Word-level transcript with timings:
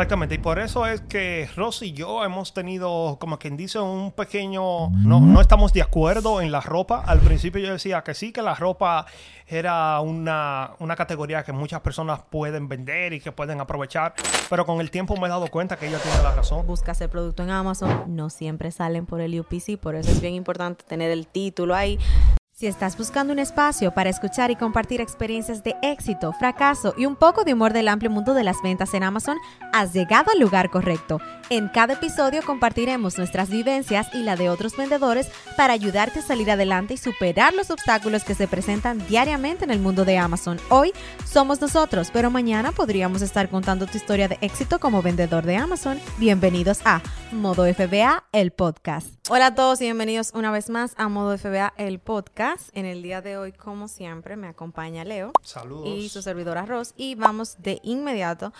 Exactamente, 0.00 0.36
y 0.36 0.38
por 0.38 0.58
eso 0.58 0.86
es 0.86 1.02
que 1.02 1.46
Ross 1.56 1.82
y 1.82 1.92
yo 1.92 2.24
hemos 2.24 2.54
tenido, 2.54 3.18
como 3.20 3.38
quien 3.38 3.58
dice, 3.58 3.80
un 3.80 4.12
pequeño... 4.12 4.88
No, 4.88 5.20
no 5.20 5.42
estamos 5.42 5.74
de 5.74 5.82
acuerdo 5.82 6.40
en 6.40 6.50
la 6.50 6.62
ropa. 6.62 7.02
Al 7.06 7.18
principio 7.18 7.60
yo 7.60 7.70
decía 7.70 8.02
que 8.02 8.14
sí, 8.14 8.32
que 8.32 8.40
la 8.40 8.54
ropa 8.54 9.04
era 9.46 10.00
una, 10.00 10.70
una 10.78 10.96
categoría 10.96 11.42
que 11.42 11.52
muchas 11.52 11.82
personas 11.82 12.22
pueden 12.30 12.66
vender 12.66 13.12
y 13.12 13.20
que 13.20 13.30
pueden 13.30 13.60
aprovechar, 13.60 14.14
pero 14.48 14.64
con 14.64 14.80
el 14.80 14.90
tiempo 14.90 15.18
me 15.18 15.26
he 15.26 15.28
dado 15.28 15.48
cuenta 15.48 15.76
que 15.76 15.88
ella 15.88 15.98
tiene 15.98 16.22
la 16.22 16.34
razón. 16.34 16.66
Buscas 16.66 16.98
el 17.02 17.10
producto 17.10 17.42
en 17.42 17.50
Amazon, 17.50 18.04
no 18.06 18.30
siempre 18.30 18.70
salen 18.70 19.04
por 19.04 19.20
el 19.20 19.38
UPC, 19.38 19.76
por 19.78 19.96
eso 19.96 20.10
es 20.10 20.22
bien 20.22 20.32
importante 20.32 20.82
tener 20.88 21.10
el 21.10 21.26
título 21.26 21.74
ahí. 21.74 21.98
Si 22.60 22.66
estás 22.66 22.98
buscando 22.98 23.32
un 23.32 23.38
espacio 23.38 23.90
para 23.94 24.10
escuchar 24.10 24.50
y 24.50 24.54
compartir 24.54 25.00
experiencias 25.00 25.64
de 25.64 25.76
éxito, 25.80 26.34
fracaso 26.34 26.92
y 26.94 27.06
un 27.06 27.16
poco 27.16 27.42
de 27.42 27.54
humor 27.54 27.72
del 27.72 27.88
amplio 27.88 28.10
mundo 28.10 28.34
de 28.34 28.44
las 28.44 28.60
ventas 28.62 28.92
en 28.92 29.02
Amazon, 29.02 29.38
has 29.72 29.94
llegado 29.94 30.30
al 30.30 30.40
lugar 30.40 30.68
correcto. 30.68 31.20
En 31.52 31.66
cada 31.66 31.94
episodio 31.94 32.42
compartiremos 32.46 33.18
nuestras 33.18 33.50
vivencias 33.50 34.14
y 34.14 34.22
la 34.22 34.36
de 34.36 34.48
otros 34.48 34.76
vendedores 34.76 35.32
para 35.56 35.72
ayudarte 35.72 36.20
a 36.20 36.22
salir 36.22 36.48
adelante 36.48 36.94
y 36.94 36.96
superar 36.96 37.54
los 37.54 37.72
obstáculos 37.72 38.22
que 38.22 38.36
se 38.36 38.46
presentan 38.46 39.04
diariamente 39.08 39.64
en 39.64 39.72
el 39.72 39.80
mundo 39.80 40.04
de 40.04 40.16
Amazon. 40.16 40.60
Hoy 40.68 40.92
somos 41.26 41.60
nosotros, 41.60 42.10
pero 42.12 42.30
mañana 42.30 42.70
podríamos 42.70 43.20
estar 43.20 43.48
contando 43.48 43.88
tu 43.88 43.96
historia 43.96 44.28
de 44.28 44.38
éxito 44.42 44.78
como 44.78 45.02
vendedor 45.02 45.44
de 45.44 45.56
Amazon. 45.56 45.98
Bienvenidos 46.18 46.82
a 46.84 47.02
Modo 47.32 47.64
FBA, 47.64 48.22
el 48.30 48.52
podcast. 48.52 49.08
Hola 49.28 49.46
a 49.46 49.54
todos 49.56 49.80
y 49.80 49.84
bienvenidos 49.84 50.30
una 50.34 50.52
vez 50.52 50.70
más 50.70 50.94
a 50.98 51.08
Modo 51.08 51.36
FBA, 51.36 51.74
el 51.76 51.98
podcast. 51.98 52.68
En 52.74 52.86
el 52.86 53.02
día 53.02 53.22
de 53.22 53.38
hoy, 53.38 53.52
como 53.52 53.88
siempre, 53.88 54.36
me 54.36 54.46
acompaña 54.46 55.04
Leo 55.04 55.32
Saludos. 55.42 55.88
y 55.88 56.08
su 56.10 56.22
servidora 56.22 56.64
Ross 56.64 56.94
y 56.96 57.16
vamos 57.16 57.56
de 57.58 57.80
inmediato 57.82 58.52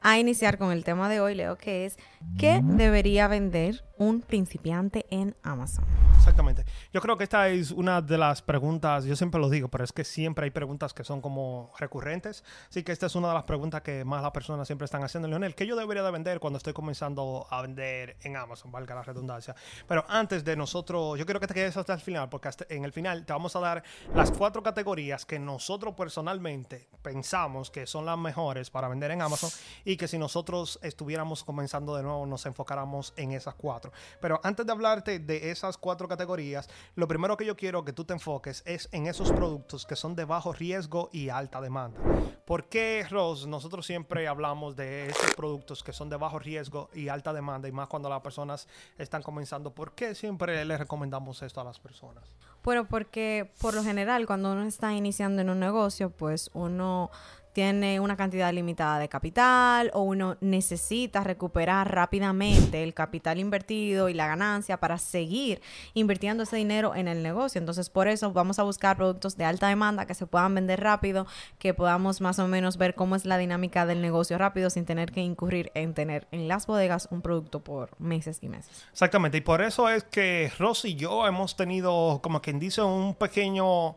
a 0.00 0.18
iniciar 0.20 0.58
con 0.58 0.70
el 0.70 0.84
tema 0.84 1.08
de 1.08 1.20
hoy, 1.20 1.34
Leo, 1.34 1.56
que 1.58 1.86
es 1.86 1.96
¿qué 2.38 2.60
debería 2.64 3.28
vender 3.28 3.84
un 3.98 4.20
principiante 4.20 5.06
en 5.10 5.34
Amazon? 5.42 5.84
Exactamente. 6.16 6.64
Yo 6.92 7.00
creo 7.00 7.16
que 7.16 7.24
esta 7.24 7.48
es 7.48 7.70
una 7.70 8.02
de 8.02 8.18
las 8.18 8.42
preguntas, 8.42 9.04
yo 9.04 9.14
siempre 9.14 9.40
lo 9.40 9.48
digo, 9.48 9.68
pero 9.68 9.84
es 9.84 9.92
que 9.92 10.04
siempre 10.04 10.44
hay 10.44 10.50
preguntas 10.50 10.92
que 10.92 11.04
son 11.04 11.20
como 11.20 11.72
recurrentes. 11.78 12.42
Así 12.68 12.82
que 12.82 12.92
esta 12.92 13.06
es 13.06 13.14
una 13.14 13.28
de 13.28 13.34
las 13.34 13.44
preguntas 13.44 13.82
que 13.82 14.04
más 14.04 14.22
las 14.22 14.32
personas 14.32 14.66
siempre 14.66 14.84
están 14.86 15.04
haciendo. 15.04 15.28
Leonel, 15.28 15.54
¿qué 15.54 15.66
yo 15.66 15.76
debería 15.76 16.02
de 16.02 16.10
vender 16.10 16.40
cuando 16.40 16.56
estoy 16.56 16.72
comenzando 16.72 17.46
a 17.50 17.62
vender 17.62 18.16
en 18.22 18.36
Amazon? 18.36 18.72
Valga 18.72 18.94
la 18.94 19.02
redundancia. 19.02 19.54
Pero 19.86 20.04
antes 20.08 20.44
de 20.44 20.56
nosotros, 20.56 21.18
yo 21.18 21.24
quiero 21.24 21.40
que 21.40 21.46
te 21.46 21.54
quedes 21.54 21.76
hasta 21.76 21.94
el 21.94 22.00
final, 22.00 22.28
porque 22.28 22.50
en 22.68 22.84
el 22.84 22.92
final 22.92 23.24
te 23.24 23.32
vamos 23.32 23.54
a 23.56 23.60
dar 23.60 23.82
las 24.14 24.30
cuatro 24.30 24.62
categorías 24.62 25.24
que 25.24 25.38
nosotros 25.38 25.94
personalmente 25.94 26.88
pensamos 27.02 27.70
que 27.70 27.86
son 27.86 28.04
las 28.04 28.18
mejores 28.18 28.70
para 28.70 28.88
vender 28.88 29.10
en 29.10 29.22
Amazon 29.22 29.50
y 29.84 29.96
que 29.96 30.08
si 30.08 30.18
nosotros 30.18 30.78
estuviéramos 30.82 31.44
comenzando 31.44 31.96
de 31.96 32.02
nuevo 32.02 32.26
nos 32.26 32.46
enfocáramos 32.46 33.12
en 33.16 33.32
esas 33.32 33.54
cuatro. 33.54 33.85
Pero 34.20 34.40
antes 34.42 34.66
de 34.66 34.72
hablarte 34.72 35.18
de 35.18 35.50
esas 35.50 35.76
cuatro 35.78 36.08
categorías, 36.08 36.68
lo 36.94 37.08
primero 37.08 37.36
que 37.36 37.44
yo 37.44 37.56
quiero 37.56 37.84
que 37.84 37.92
tú 37.92 38.04
te 38.04 38.12
enfoques 38.12 38.62
es 38.66 38.88
en 38.92 39.06
esos 39.06 39.32
productos 39.32 39.86
que 39.86 39.96
son 39.96 40.14
de 40.14 40.24
bajo 40.24 40.52
riesgo 40.52 41.10
y 41.12 41.28
alta 41.28 41.60
demanda. 41.60 42.00
¿Por 42.44 42.68
qué, 42.68 43.06
Ross, 43.10 43.46
nosotros 43.46 43.86
siempre 43.86 44.28
hablamos 44.28 44.76
de 44.76 45.08
esos 45.08 45.34
productos 45.34 45.82
que 45.82 45.92
son 45.92 46.08
de 46.08 46.16
bajo 46.16 46.38
riesgo 46.38 46.90
y 46.94 47.08
alta 47.08 47.32
demanda 47.32 47.68
y 47.68 47.72
más 47.72 47.88
cuando 47.88 48.08
las 48.08 48.20
personas 48.20 48.68
están 48.98 49.22
comenzando? 49.22 49.74
¿Por 49.74 49.92
qué 49.92 50.14
siempre 50.14 50.64
les 50.64 50.78
recomendamos 50.78 51.42
esto 51.42 51.60
a 51.60 51.64
las 51.64 51.78
personas? 51.78 52.24
Bueno, 52.62 52.86
porque 52.86 53.52
por 53.60 53.74
lo 53.74 53.82
general 53.82 54.26
cuando 54.26 54.52
uno 54.52 54.64
está 54.64 54.92
iniciando 54.92 55.42
en 55.42 55.50
un 55.50 55.60
negocio, 55.60 56.10
pues 56.10 56.50
uno 56.52 57.10
tiene 57.56 58.00
una 58.00 58.18
cantidad 58.18 58.52
limitada 58.52 58.98
de 58.98 59.08
capital 59.08 59.90
o 59.94 60.02
uno 60.02 60.36
necesita 60.42 61.24
recuperar 61.24 61.90
rápidamente 61.90 62.82
el 62.82 62.92
capital 62.92 63.38
invertido 63.38 64.10
y 64.10 64.12
la 64.12 64.26
ganancia 64.26 64.76
para 64.76 64.98
seguir 64.98 65.62
invirtiendo 65.94 66.42
ese 66.42 66.56
dinero 66.56 66.94
en 66.94 67.08
el 67.08 67.22
negocio. 67.22 67.58
Entonces, 67.58 67.88
por 67.88 68.08
eso 68.08 68.30
vamos 68.30 68.58
a 68.58 68.62
buscar 68.62 68.98
productos 68.98 69.38
de 69.38 69.46
alta 69.46 69.68
demanda 69.68 70.04
que 70.04 70.12
se 70.12 70.26
puedan 70.26 70.54
vender 70.54 70.80
rápido, 70.80 71.26
que 71.58 71.72
podamos 71.72 72.20
más 72.20 72.38
o 72.40 72.46
menos 72.46 72.76
ver 72.76 72.94
cómo 72.94 73.16
es 73.16 73.24
la 73.24 73.38
dinámica 73.38 73.86
del 73.86 74.02
negocio 74.02 74.36
rápido 74.36 74.68
sin 74.68 74.84
tener 74.84 75.10
que 75.10 75.22
incurrir 75.22 75.72
en 75.72 75.94
tener 75.94 76.28
en 76.32 76.48
las 76.48 76.66
bodegas 76.66 77.08
un 77.10 77.22
producto 77.22 77.64
por 77.64 77.98
meses 77.98 78.40
y 78.42 78.50
meses. 78.50 78.84
Exactamente, 78.92 79.38
y 79.38 79.40
por 79.40 79.62
eso 79.62 79.88
es 79.88 80.04
que 80.04 80.52
Ross 80.58 80.84
y 80.84 80.94
yo 80.94 81.26
hemos 81.26 81.56
tenido, 81.56 82.20
como 82.22 82.42
quien 82.42 82.58
dice, 82.58 82.82
un 82.82 83.14
pequeño 83.14 83.94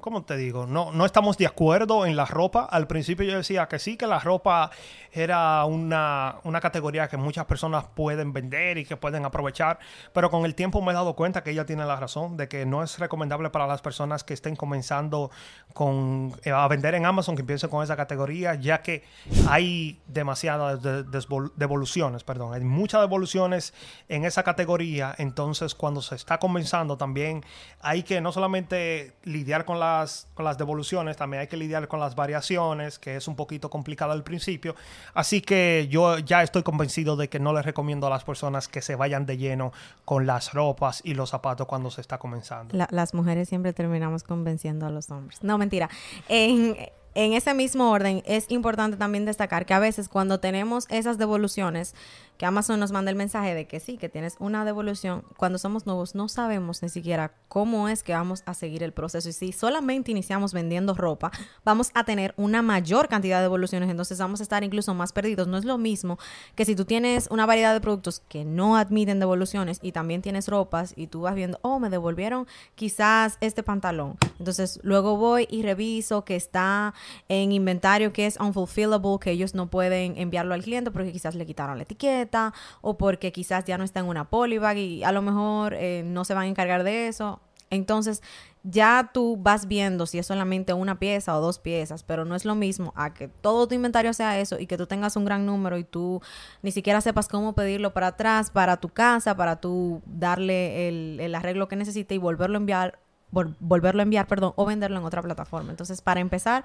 ¿cómo 0.00 0.22
te 0.22 0.36
digo? 0.36 0.66
No, 0.66 0.92
no 0.92 1.04
estamos 1.04 1.36
de 1.36 1.46
acuerdo 1.46 2.06
en 2.06 2.16
la 2.16 2.24
ropa. 2.24 2.64
Al 2.64 2.86
principio 2.86 3.24
yo 3.24 3.36
decía 3.36 3.66
que 3.68 3.78
sí, 3.78 3.96
que 3.96 4.06
la 4.06 4.18
ropa 4.18 4.70
era 5.12 5.64
una, 5.64 6.36
una, 6.44 6.60
categoría 6.60 7.08
que 7.08 7.16
muchas 7.16 7.46
personas 7.46 7.84
pueden 7.94 8.32
vender 8.32 8.78
y 8.78 8.84
que 8.84 8.96
pueden 8.96 9.24
aprovechar, 9.24 9.78
pero 10.12 10.30
con 10.30 10.44
el 10.44 10.54
tiempo 10.54 10.82
me 10.82 10.92
he 10.92 10.94
dado 10.94 11.14
cuenta 11.14 11.42
que 11.42 11.50
ella 11.50 11.64
tiene 11.64 11.84
la 11.86 11.96
razón, 11.96 12.36
de 12.36 12.48
que 12.48 12.66
no 12.66 12.82
es 12.82 12.98
recomendable 12.98 13.50
para 13.50 13.66
las 13.66 13.80
personas 13.80 14.22
que 14.22 14.34
estén 14.34 14.54
comenzando 14.54 15.30
con, 15.72 16.34
eh, 16.44 16.50
a 16.50 16.66
vender 16.68 16.94
en 16.94 17.06
Amazon, 17.06 17.36
que 17.36 17.40
empiecen 17.40 17.70
con 17.70 17.82
esa 17.82 17.96
categoría, 17.96 18.54
ya 18.54 18.82
que 18.82 19.02
hay 19.48 20.00
demasiadas 20.06 20.82
de, 20.82 21.04
de, 21.04 21.26
devoluciones, 21.56 22.22
perdón, 22.22 22.54
hay 22.54 22.62
muchas 22.62 23.00
devoluciones 23.00 23.72
en 24.08 24.24
esa 24.24 24.42
categoría, 24.42 25.14
entonces 25.18 25.74
cuando 25.74 26.02
se 26.02 26.16
está 26.16 26.38
comenzando 26.38 26.96
también 26.96 27.44
hay 27.80 28.02
que 28.02 28.20
no 28.20 28.32
solamente 28.32 29.14
lidiar 29.24 29.47
con 29.64 29.80
las, 29.80 30.28
con 30.34 30.44
las 30.44 30.58
devoluciones, 30.58 31.16
también 31.16 31.40
hay 31.40 31.46
que 31.46 31.56
lidiar 31.56 31.88
con 31.88 32.00
las 32.00 32.14
variaciones, 32.14 32.98
que 32.98 33.16
es 33.16 33.28
un 33.28 33.36
poquito 33.36 33.70
complicado 33.70 34.12
al 34.12 34.22
principio. 34.22 34.74
Así 35.14 35.40
que 35.40 35.88
yo 35.90 36.18
ya 36.18 36.42
estoy 36.42 36.62
convencido 36.62 37.16
de 37.16 37.28
que 37.28 37.40
no 37.40 37.52
les 37.52 37.64
recomiendo 37.64 38.06
a 38.06 38.10
las 38.10 38.24
personas 38.24 38.68
que 38.68 38.82
se 38.82 38.94
vayan 38.94 39.26
de 39.26 39.36
lleno 39.36 39.72
con 40.04 40.26
las 40.26 40.52
ropas 40.52 41.00
y 41.04 41.14
los 41.14 41.30
zapatos 41.30 41.66
cuando 41.66 41.90
se 41.90 42.00
está 42.00 42.18
comenzando. 42.18 42.76
La, 42.76 42.88
las 42.90 43.14
mujeres 43.14 43.48
siempre 43.48 43.72
terminamos 43.72 44.22
convenciendo 44.22 44.86
a 44.86 44.90
los 44.90 45.10
hombres. 45.10 45.42
No, 45.42 45.58
mentira. 45.58 45.88
En, 46.28 46.76
en 47.18 47.32
ese 47.32 47.52
mismo 47.52 47.90
orden, 47.90 48.22
es 48.26 48.46
importante 48.48 48.96
también 48.96 49.24
destacar 49.24 49.66
que 49.66 49.74
a 49.74 49.80
veces 49.80 50.08
cuando 50.08 50.38
tenemos 50.38 50.86
esas 50.88 51.18
devoluciones, 51.18 51.96
que 52.36 52.46
Amazon 52.46 52.78
nos 52.78 52.92
manda 52.92 53.10
el 53.10 53.16
mensaje 53.16 53.56
de 53.56 53.66
que 53.66 53.80
sí, 53.80 53.98
que 53.98 54.08
tienes 54.08 54.36
una 54.38 54.64
devolución, 54.64 55.24
cuando 55.36 55.58
somos 55.58 55.84
nuevos 55.84 56.14
no 56.14 56.28
sabemos 56.28 56.80
ni 56.80 56.88
siquiera 56.88 57.32
cómo 57.48 57.88
es 57.88 58.04
que 58.04 58.12
vamos 58.12 58.44
a 58.46 58.54
seguir 58.54 58.84
el 58.84 58.92
proceso. 58.92 59.28
Y 59.28 59.32
si 59.32 59.50
solamente 59.50 60.12
iniciamos 60.12 60.52
vendiendo 60.52 60.94
ropa, 60.94 61.32
vamos 61.64 61.90
a 61.94 62.04
tener 62.04 62.34
una 62.36 62.62
mayor 62.62 63.08
cantidad 63.08 63.38
de 63.38 63.42
devoluciones, 63.42 63.90
entonces 63.90 64.16
vamos 64.18 64.38
a 64.38 64.44
estar 64.44 64.62
incluso 64.62 64.94
más 64.94 65.12
perdidos. 65.12 65.48
No 65.48 65.56
es 65.56 65.64
lo 65.64 65.76
mismo 65.76 66.20
que 66.54 66.64
si 66.64 66.76
tú 66.76 66.84
tienes 66.84 67.26
una 67.32 67.46
variedad 67.46 67.74
de 67.74 67.80
productos 67.80 68.22
que 68.28 68.44
no 68.44 68.76
admiten 68.76 69.18
devoluciones 69.18 69.80
y 69.82 69.90
también 69.90 70.22
tienes 70.22 70.46
ropas 70.46 70.92
y 70.94 71.08
tú 71.08 71.22
vas 71.22 71.34
viendo, 71.34 71.58
oh, 71.62 71.80
me 71.80 71.90
devolvieron 71.90 72.46
quizás 72.76 73.38
este 73.40 73.64
pantalón. 73.64 74.16
Entonces 74.38 74.78
luego 74.84 75.16
voy 75.16 75.48
y 75.50 75.62
reviso 75.62 76.24
que 76.24 76.36
está 76.36 76.94
en 77.28 77.52
inventario 77.52 78.12
que 78.12 78.26
es 78.26 78.38
unfulfillable, 78.38 79.18
que 79.20 79.30
ellos 79.30 79.54
no 79.54 79.68
pueden 79.68 80.16
enviarlo 80.16 80.54
al 80.54 80.62
cliente 80.62 80.90
porque 80.90 81.12
quizás 81.12 81.34
le 81.34 81.46
quitaron 81.46 81.76
la 81.76 81.84
etiqueta 81.84 82.52
o 82.80 82.96
porque 82.96 83.32
quizás 83.32 83.64
ya 83.64 83.78
no 83.78 83.84
está 83.84 84.00
en 84.00 84.06
una 84.06 84.28
polybag 84.28 84.76
y 84.76 85.04
a 85.04 85.12
lo 85.12 85.22
mejor 85.22 85.74
eh, 85.74 86.02
no 86.04 86.24
se 86.24 86.34
van 86.34 86.44
a 86.44 86.48
encargar 86.48 86.84
de 86.84 87.08
eso. 87.08 87.40
Entonces, 87.70 88.22
ya 88.62 89.10
tú 89.12 89.36
vas 89.38 89.66
viendo 89.68 90.06
si 90.06 90.18
es 90.18 90.26
solamente 90.26 90.72
una 90.72 90.98
pieza 90.98 91.36
o 91.36 91.40
dos 91.40 91.58
piezas, 91.58 92.02
pero 92.02 92.24
no 92.24 92.34
es 92.34 92.44
lo 92.44 92.54
mismo 92.54 92.92
a 92.96 93.14
que 93.14 93.28
todo 93.28 93.68
tu 93.68 93.74
inventario 93.74 94.12
sea 94.12 94.38
eso 94.38 94.58
y 94.58 94.66
que 94.66 94.76
tú 94.76 94.86
tengas 94.86 95.16
un 95.16 95.24
gran 95.24 95.46
número 95.46 95.78
y 95.78 95.84
tú 95.84 96.20
ni 96.62 96.70
siquiera 96.70 97.00
sepas 97.00 97.28
cómo 97.28 97.54
pedirlo 97.54 97.92
para 97.92 98.08
atrás, 98.08 98.50
para 98.50 98.78
tu 98.78 98.88
casa, 98.88 99.36
para 99.36 99.56
tú 99.56 100.02
darle 100.06 100.88
el, 100.88 101.34
arreglo 101.34 101.68
que 101.68 101.76
necesite 101.76 102.14
y 102.14 102.18
volverlo 102.18 102.56
a 102.56 102.60
enviar, 102.60 102.98
vol 103.30 103.54
volverlo 103.60 104.00
a 104.00 104.04
enviar, 104.04 104.26
perdón, 104.26 104.52
o 104.56 104.66
venderlo 104.66 104.98
en 104.98 105.04
otra 105.04 105.22
plataforma. 105.22 105.70
Entonces, 105.70 106.02
para 106.02 106.20
empezar, 106.20 106.64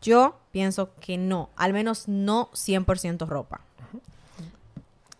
yo 0.00 0.38
pienso 0.52 0.94
que 1.00 1.18
no, 1.18 1.50
al 1.56 1.72
menos 1.72 2.08
no 2.08 2.50
100% 2.52 3.26
ropa. 3.26 3.60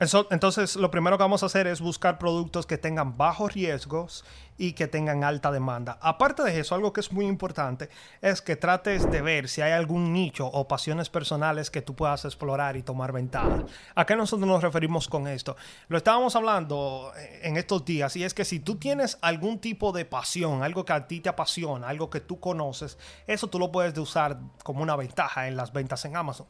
Entonces, 0.01 0.77
lo 0.77 0.91
primero 0.91 1.19
que 1.19 1.25
vamos 1.25 1.43
a 1.43 1.47
hacer 1.47 1.67
es 1.67 1.83
buscar 1.83 2.19
productos 2.19 2.65
que 2.65 2.79
tengan 2.79 3.19
bajos 3.19 3.53
riesgos 3.53 4.25
y 4.57 4.73
que 4.73 4.87
tengan 4.87 5.25
alta 5.25 5.53
demanda. 5.53 5.99
Aparte 6.01 6.43
de 6.43 6.59
eso, 6.59 6.75
algo 6.75 6.95
que 6.95 7.01
es 7.01 7.13
muy 7.13 7.27
importante 7.27 7.91
es 8.23 8.41
que 8.41 8.57
trates 8.57 9.11
de 9.11 9.21
ver 9.21 9.47
si 9.51 9.61
hay 9.61 9.73
algún 9.73 10.15
nicho 10.15 10.47
o 10.47 10.67
pasiones 10.67 11.11
personales 11.11 11.71
que 11.71 11.83
tú 11.83 11.95
puedas 11.95 12.25
explorar 12.25 12.79
y 12.79 12.83
tomar 12.83 13.13
ventaja. 13.13 13.65
¿A 13.95 14.07
qué 14.07 14.17
nosotros 14.17 14.49
nos 14.49 14.63
referimos 14.63 15.07
con 15.07 15.29
esto? 15.29 15.55
Lo 15.89 15.99
estábamos 15.99 16.35
hablando 16.35 17.13
en 17.43 17.59
estos 17.59 17.85
días 17.85 18.17
y 18.17 18.25
es 18.25 18.33
que 18.33 18.47
si 18.47 18.59
tú 18.59 18.77
tienes 18.77 19.19
algún 19.21 19.59
tipo 19.59 19.93
de 19.93 20.07
pasión, 20.07 20.63
algo 20.63 20.87
que 20.87 20.95
a 20.95 21.07
ti 21.09 21.21
te 21.21 21.29
apasiona, 21.29 21.89
algo 21.89 22.09
que 22.09 22.21
tú 22.21 22.41
conoces, 22.41 22.97
eso 23.27 23.49
tú 23.49 23.59
lo 23.59 23.71
puedes 23.71 23.97
usar 23.99 24.39
como 24.65 24.83
una 24.83 24.97
ventaja 24.97 25.47
en 25.47 25.57
las 25.57 25.75
ventas 25.75 26.07
en 26.07 26.17
Amazon 26.17 26.47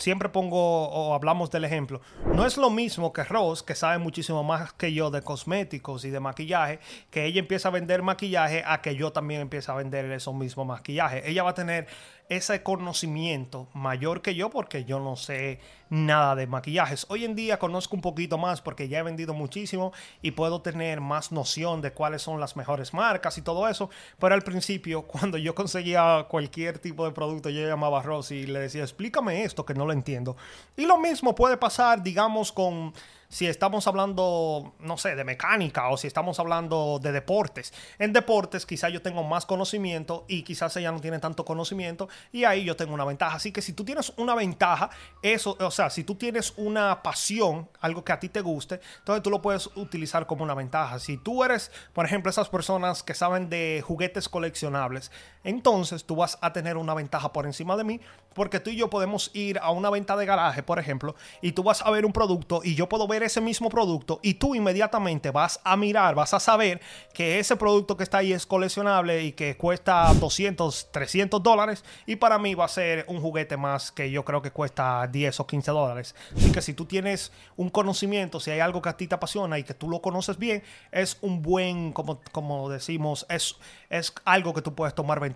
siempre 0.00 0.28
pongo 0.28 0.88
o 0.88 1.14
hablamos 1.14 1.50
del 1.50 1.64
ejemplo. 1.64 2.00
No 2.34 2.46
es 2.46 2.56
lo 2.56 2.70
mismo 2.70 3.12
que 3.12 3.22
Ross, 3.22 3.62
que 3.62 3.74
sabe 3.74 3.98
muchísimo 3.98 4.42
más 4.42 4.72
que 4.72 4.92
yo 4.92 5.10
de 5.10 5.22
cosméticos 5.22 6.04
y 6.04 6.10
de 6.10 6.20
maquillaje, 6.20 6.80
que 7.10 7.26
ella 7.26 7.40
empieza 7.40 7.68
a 7.68 7.70
vender 7.70 8.02
maquillaje 8.02 8.64
a 8.66 8.80
que 8.80 8.96
yo 8.96 9.12
también 9.12 9.42
empiece 9.42 9.70
a 9.70 9.74
vender 9.74 10.10
esos 10.10 10.34
mismos 10.34 10.66
maquillaje. 10.66 11.28
Ella 11.28 11.42
va 11.42 11.50
a 11.50 11.54
tener 11.54 11.86
ese 12.30 12.62
conocimiento 12.62 13.68
mayor 13.74 14.22
que 14.22 14.36
yo 14.36 14.50
porque 14.50 14.84
yo 14.84 15.00
no 15.00 15.16
sé 15.16 15.58
nada 15.90 16.36
de 16.36 16.46
maquillajes. 16.46 17.04
Hoy 17.08 17.24
en 17.24 17.34
día 17.34 17.58
conozco 17.58 17.96
un 17.96 18.02
poquito 18.02 18.38
más 18.38 18.60
porque 18.60 18.88
ya 18.88 19.00
he 19.00 19.02
vendido 19.02 19.34
muchísimo 19.34 19.92
y 20.22 20.30
puedo 20.30 20.62
tener 20.62 21.00
más 21.00 21.32
noción 21.32 21.82
de 21.82 21.92
cuáles 21.92 22.22
son 22.22 22.38
las 22.38 22.54
mejores 22.54 22.94
marcas 22.94 23.36
y 23.36 23.42
todo 23.42 23.68
eso. 23.68 23.90
Pero 24.20 24.32
al 24.34 24.42
principio, 24.42 25.02
cuando 25.06 25.38
yo 25.38 25.56
conseguía 25.56 26.26
cualquier 26.28 26.78
tipo 26.78 27.04
de 27.04 27.10
producto, 27.10 27.50
yo 27.50 27.66
llamaba 27.66 27.98
a 27.98 28.02
Rosy 28.02 28.36
y 28.36 28.46
le 28.46 28.60
decía, 28.60 28.82
explícame 28.82 29.42
esto 29.42 29.66
que 29.66 29.74
no 29.74 29.84
lo 29.84 29.92
entiendo. 29.92 30.36
Y 30.76 30.86
lo 30.86 30.98
mismo 30.98 31.34
puede 31.34 31.56
pasar, 31.56 32.00
digamos, 32.00 32.52
con 32.52 32.94
si 33.30 33.46
estamos 33.46 33.86
hablando, 33.86 34.74
no 34.80 34.98
sé, 34.98 35.14
de 35.14 35.24
mecánica 35.24 35.88
o 35.88 35.96
si 35.96 36.08
estamos 36.08 36.40
hablando 36.40 36.98
de 37.00 37.12
deportes. 37.12 37.72
En 37.98 38.12
deportes 38.12 38.66
quizá 38.66 38.88
yo 38.88 39.02
tengo 39.02 39.22
más 39.22 39.46
conocimiento 39.46 40.24
y 40.28 40.42
quizás 40.42 40.76
ella 40.76 40.90
no 40.90 41.00
tiene 41.00 41.20
tanto 41.20 41.44
conocimiento 41.44 42.08
y 42.32 42.42
ahí 42.44 42.64
yo 42.64 42.74
tengo 42.74 42.92
una 42.92 43.04
ventaja. 43.04 43.36
Así 43.36 43.52
que 43.52 43.62
si 43.62 43.72
tú 43.72 43.84
tienes 43.84 44.12
una 44.16 44.34
ventaja, 44.34 44.90
eso, 45.22 45.56
o 45.60 45.70
sea, 45.70 45.90
si 45.90 46.02
tú 46.02 46.16
tienes 46.16 46.52
una 46.56 47.02
pasión, 47.02 47.68
algo 47.80 48.04
que 48.04 48.12
a 48.12 48.18
ti 48.18 48.28
te 48.28 48.40
guste, 48.40 48.80
entonces 48.98 49.22
tú 49.22 49.30
lo 49.30 49.40
puedes 49.40 49.68
utilizar 49.76 50.26
como 50.26 50.42
una 50.42 50.54
ventaja. 50.54 50.98
Si 50.98 51.16
tú 51.16 51.44
eres, 51.44 51.70
por 51.92 52.04
ejemplo, 52.04 52.30
esas 52.30 52.48
personas 52.48 53.04
que 53.04 53.14
saben 53.14 53.48
de 53.48 53.82
juguetes 53.86 54.28
coleccionables, 54.28 55.12
entonces 55.44 56.04
tú 56.04 56.16
vas 56.16 56.38
a 56.40 56.52
tener 56.52 56.76
una 56.76 56.94
ventaja 56.94 57.32
por 57.32 57.46
encima 57.46 57.76
de 57.76 57.84
mí 57.84 58.00
porque 58.34 58.60
tú 58.60 58.70
y 58.70 58.76
yo 58.76 58.88
podemos 58.90 59.30
ir 59.34 59.58
a 59.58 59.70
una 59.70 59.90
venta 59.90 60.16
de 60.16 60.26
garaje, 60.26 60.62
por 60.62 60.78
ejemplo, 60.78 61.14
y 61.42 61.52
tú 61.52 61.62
vas 61.62 61.82
a 61.82 61.90
ver 61.90 62.06
un 62.06 62.12
producto 62.12 62.60
y 62.62 62.74
yo 62.74 62.88
puedo 62.88 63.06
ver 63.08 63.22
ese 63.22 63.40
mismo 63.40 63.68
producto 63.68 64.20
y 64.22 64.34
tú 64.34 64.54
inmediatamente 64.54 65.30
vas 65.30 65.60
a 65.64 65.76
mirar, 65.76 66.14
vas 66.14 66.34
a 66.34 66.40
saber 66.40 66.80
que 67.12 67.38
ese 67.38 67.56
producto 67.56 67.96
que 67.96 68.04
está 68.04 68.18
ahí 68.18 68.32
es 68.32 68.46
coleccionable 68.46 69.24
y 69.24 69.32
que 69.32 69.56
cuesta 69.56 70.12
200, 70.14 70.88
300 70.92 71.42
dólares 71.42 71.84
y 72.06 72.16
para 72.16 72.38
mí 72.38 72.54
va 72.54 72.66
a 72.66 72.68
ser 72.68 73.04
un 73.08 73.20
juguete 73.20 73.56
más 73.56 73.90
que 73.90 74.10
yo 74.10 74.24
creo 74.24 74.42
que 74.42 74.52
cuesta 74.52 75.06
10 75.06 75.40
o 75.40 75.46
15 75.46 75.70
dólares. 75.70 76.14
Así 76.36 76.52
que 76.52 76.62
si 76.62 76.74
tú 76.74 76.84
tienes 76.84 77.32
un 77.56 77.68
conocimiento, 77.68 78.40
si 78.40 78.50
hay 78.50 78.60
algo 78.60 78.80
que 78.80 78.88
a 78.88 78.96
ti 78.96 79.06
te 79.06 79.14
apasiona 79.14 79.58
y 79.58 79.64
que 79.64 79.74
tú 79.74 79.88
lo 79.88 80.00
conoces 80.00 80.38
bien, 80.38 80.62
es 80.92 81.18
un 81.20 81.42
buen, 81.42 81.92
como, 81.92 82.20
como 82.32 82.68
decimos, 82.68 83.26
es, 83.28 83.56
es 83.88 84.12
algo 84.24 84.54
que 84.54 84.62
tú 84.62 84.74
puedes 84.74 84.94
tomar 84.94 85.20
ventaja, 85.20 85.29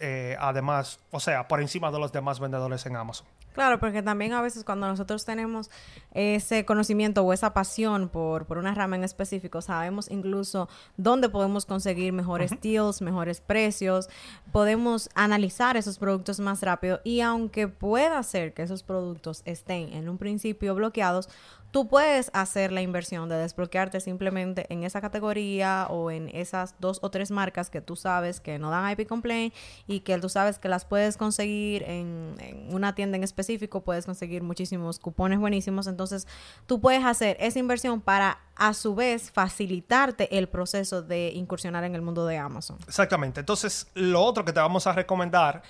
eh, 0.00 0.36
además, 0.40 1.00
o 1.10 1.20
sea, 1.20 1.48
por 1.48 1.60
encima 1.60 1.90
de 1.90 1.98
los 1.98 2.12
demás 2.12 2.40
vendedores 2.40 2.86
en 2.86 2.96
Amazon. 2.96 3.26
Claro, 3.52 3.80
porque 3.80 4.00
también 4.02 4.32
a 4.32 4.42
veces 4.42 4.62
cuando 4.62 4.86
nosotros 4.86 5.24
tenemos 5.24 5.70
ese 6.12 6.64
conocimiento 6.64 7.22
o 7.22 7.32
esa 7.32 7.52
pasión 7.52 8.08
por, 8.08 8.46
por 8.46 8.58
una 8.58 8.74
rama 8.74 8.94
en 8.94 9.02
específico, 9.02 9.60
sabemos 9.60 10.08
incluso 10.08 10.68
dónde 10.96 11.28
podemos 11.28 11.66
conseguir 11.66 12.12
mejores 12.12 12.52
deals, 12.62 13.02
mejores 13.02 13.40
precios, 13.40 14.08
podemos 14.52 15.10
analizar 15.14 15.76
esos 15.76 15.98
productos 15.98 16.38
más 16.38 16.62
rápido 16.62 17.00
y 17.02 17.22
aunque 17.22 17.66
pueda 17.66 18.22
ser 18.22 18.54
que 18.54 18.62
esos 18.62 18.84
productos 18.84 19.42
estén 19.44 19.92
en 19.94 20.08
un 20.08 20.16
principio 20.16 20.76
bloqueados, 20.76 21.28
tú 21.70 21.88
puedes 21.88 22.30
hacer 22.34 22.72
la 22.72 22.82
inversión 22.82 23.28
de 23.28 23.36
desbloquearte 23.36 24.00
simplemente 24.00 24.66
en 24.70 24.84
esa 24.84 25.00
categoría 25.00 25.86
o 25.88 26.10
en 26.10 26.28
esas 26.34 26.74
dos 26.80 26.98
o 27.02 27.10
tres 27.10 27.30
marcas 27.30 27.70
que 27.70 27.80
tú 27.80 27.96
sabes 27.96 28.40
que 28.40 28.58
no 28.58 28.70
dan 28.70 28.90
IP 28.90 29.06
complaint 29.06 29.54
y 29.86 30.00
que 30.00 30.18
tú 30.18 30.28
sabes 30.28 30.58
que 30.58 30.68
las 30.68 30.84
puedes 30.84 31.16
conseguir 31.16 31.84
en, 31.84 32.34
una 32.70 32.94
tienda 32.94 33.16
en 33.16 33.24
específico, 33.24 33.82
puedes 33.82 34.06
conseguir 34.06 34.42
muchísimos 34.42 34.98
cupones 34.98 35.38
buenísimos. 35.38 35.86
Entonces, 35.86 36.26
tú 36.66 36.80
puedes 36.80 37.04
hacer 37.04 37.36
esa 37.40 37.58
inversión 37.58 38.00
para 38.00 38.38
a 38.56 38.74
su 38.74 38.94
vez 38.94 39.30
facilitarte 39.30 40.36
el 40.36 40.48
proceso 40.48 41.00
de 41.00 41.32
incursionar 41.34 41.84
en 41.84 41.94
el 41.94 42.02
mundo 42.02 42.26
de 42.26 42.36
Amazon. 42.36 42.76
Exactamente. 42.86 43.40
Entonces, 43.40 43.86
lo 43.94 44.22
otro 44.22 44.44
que 44.44 44.52
te 44.52 44.60
vamos 44.60 44.86
a 44.86 44.92
recomendar 44.92 45.62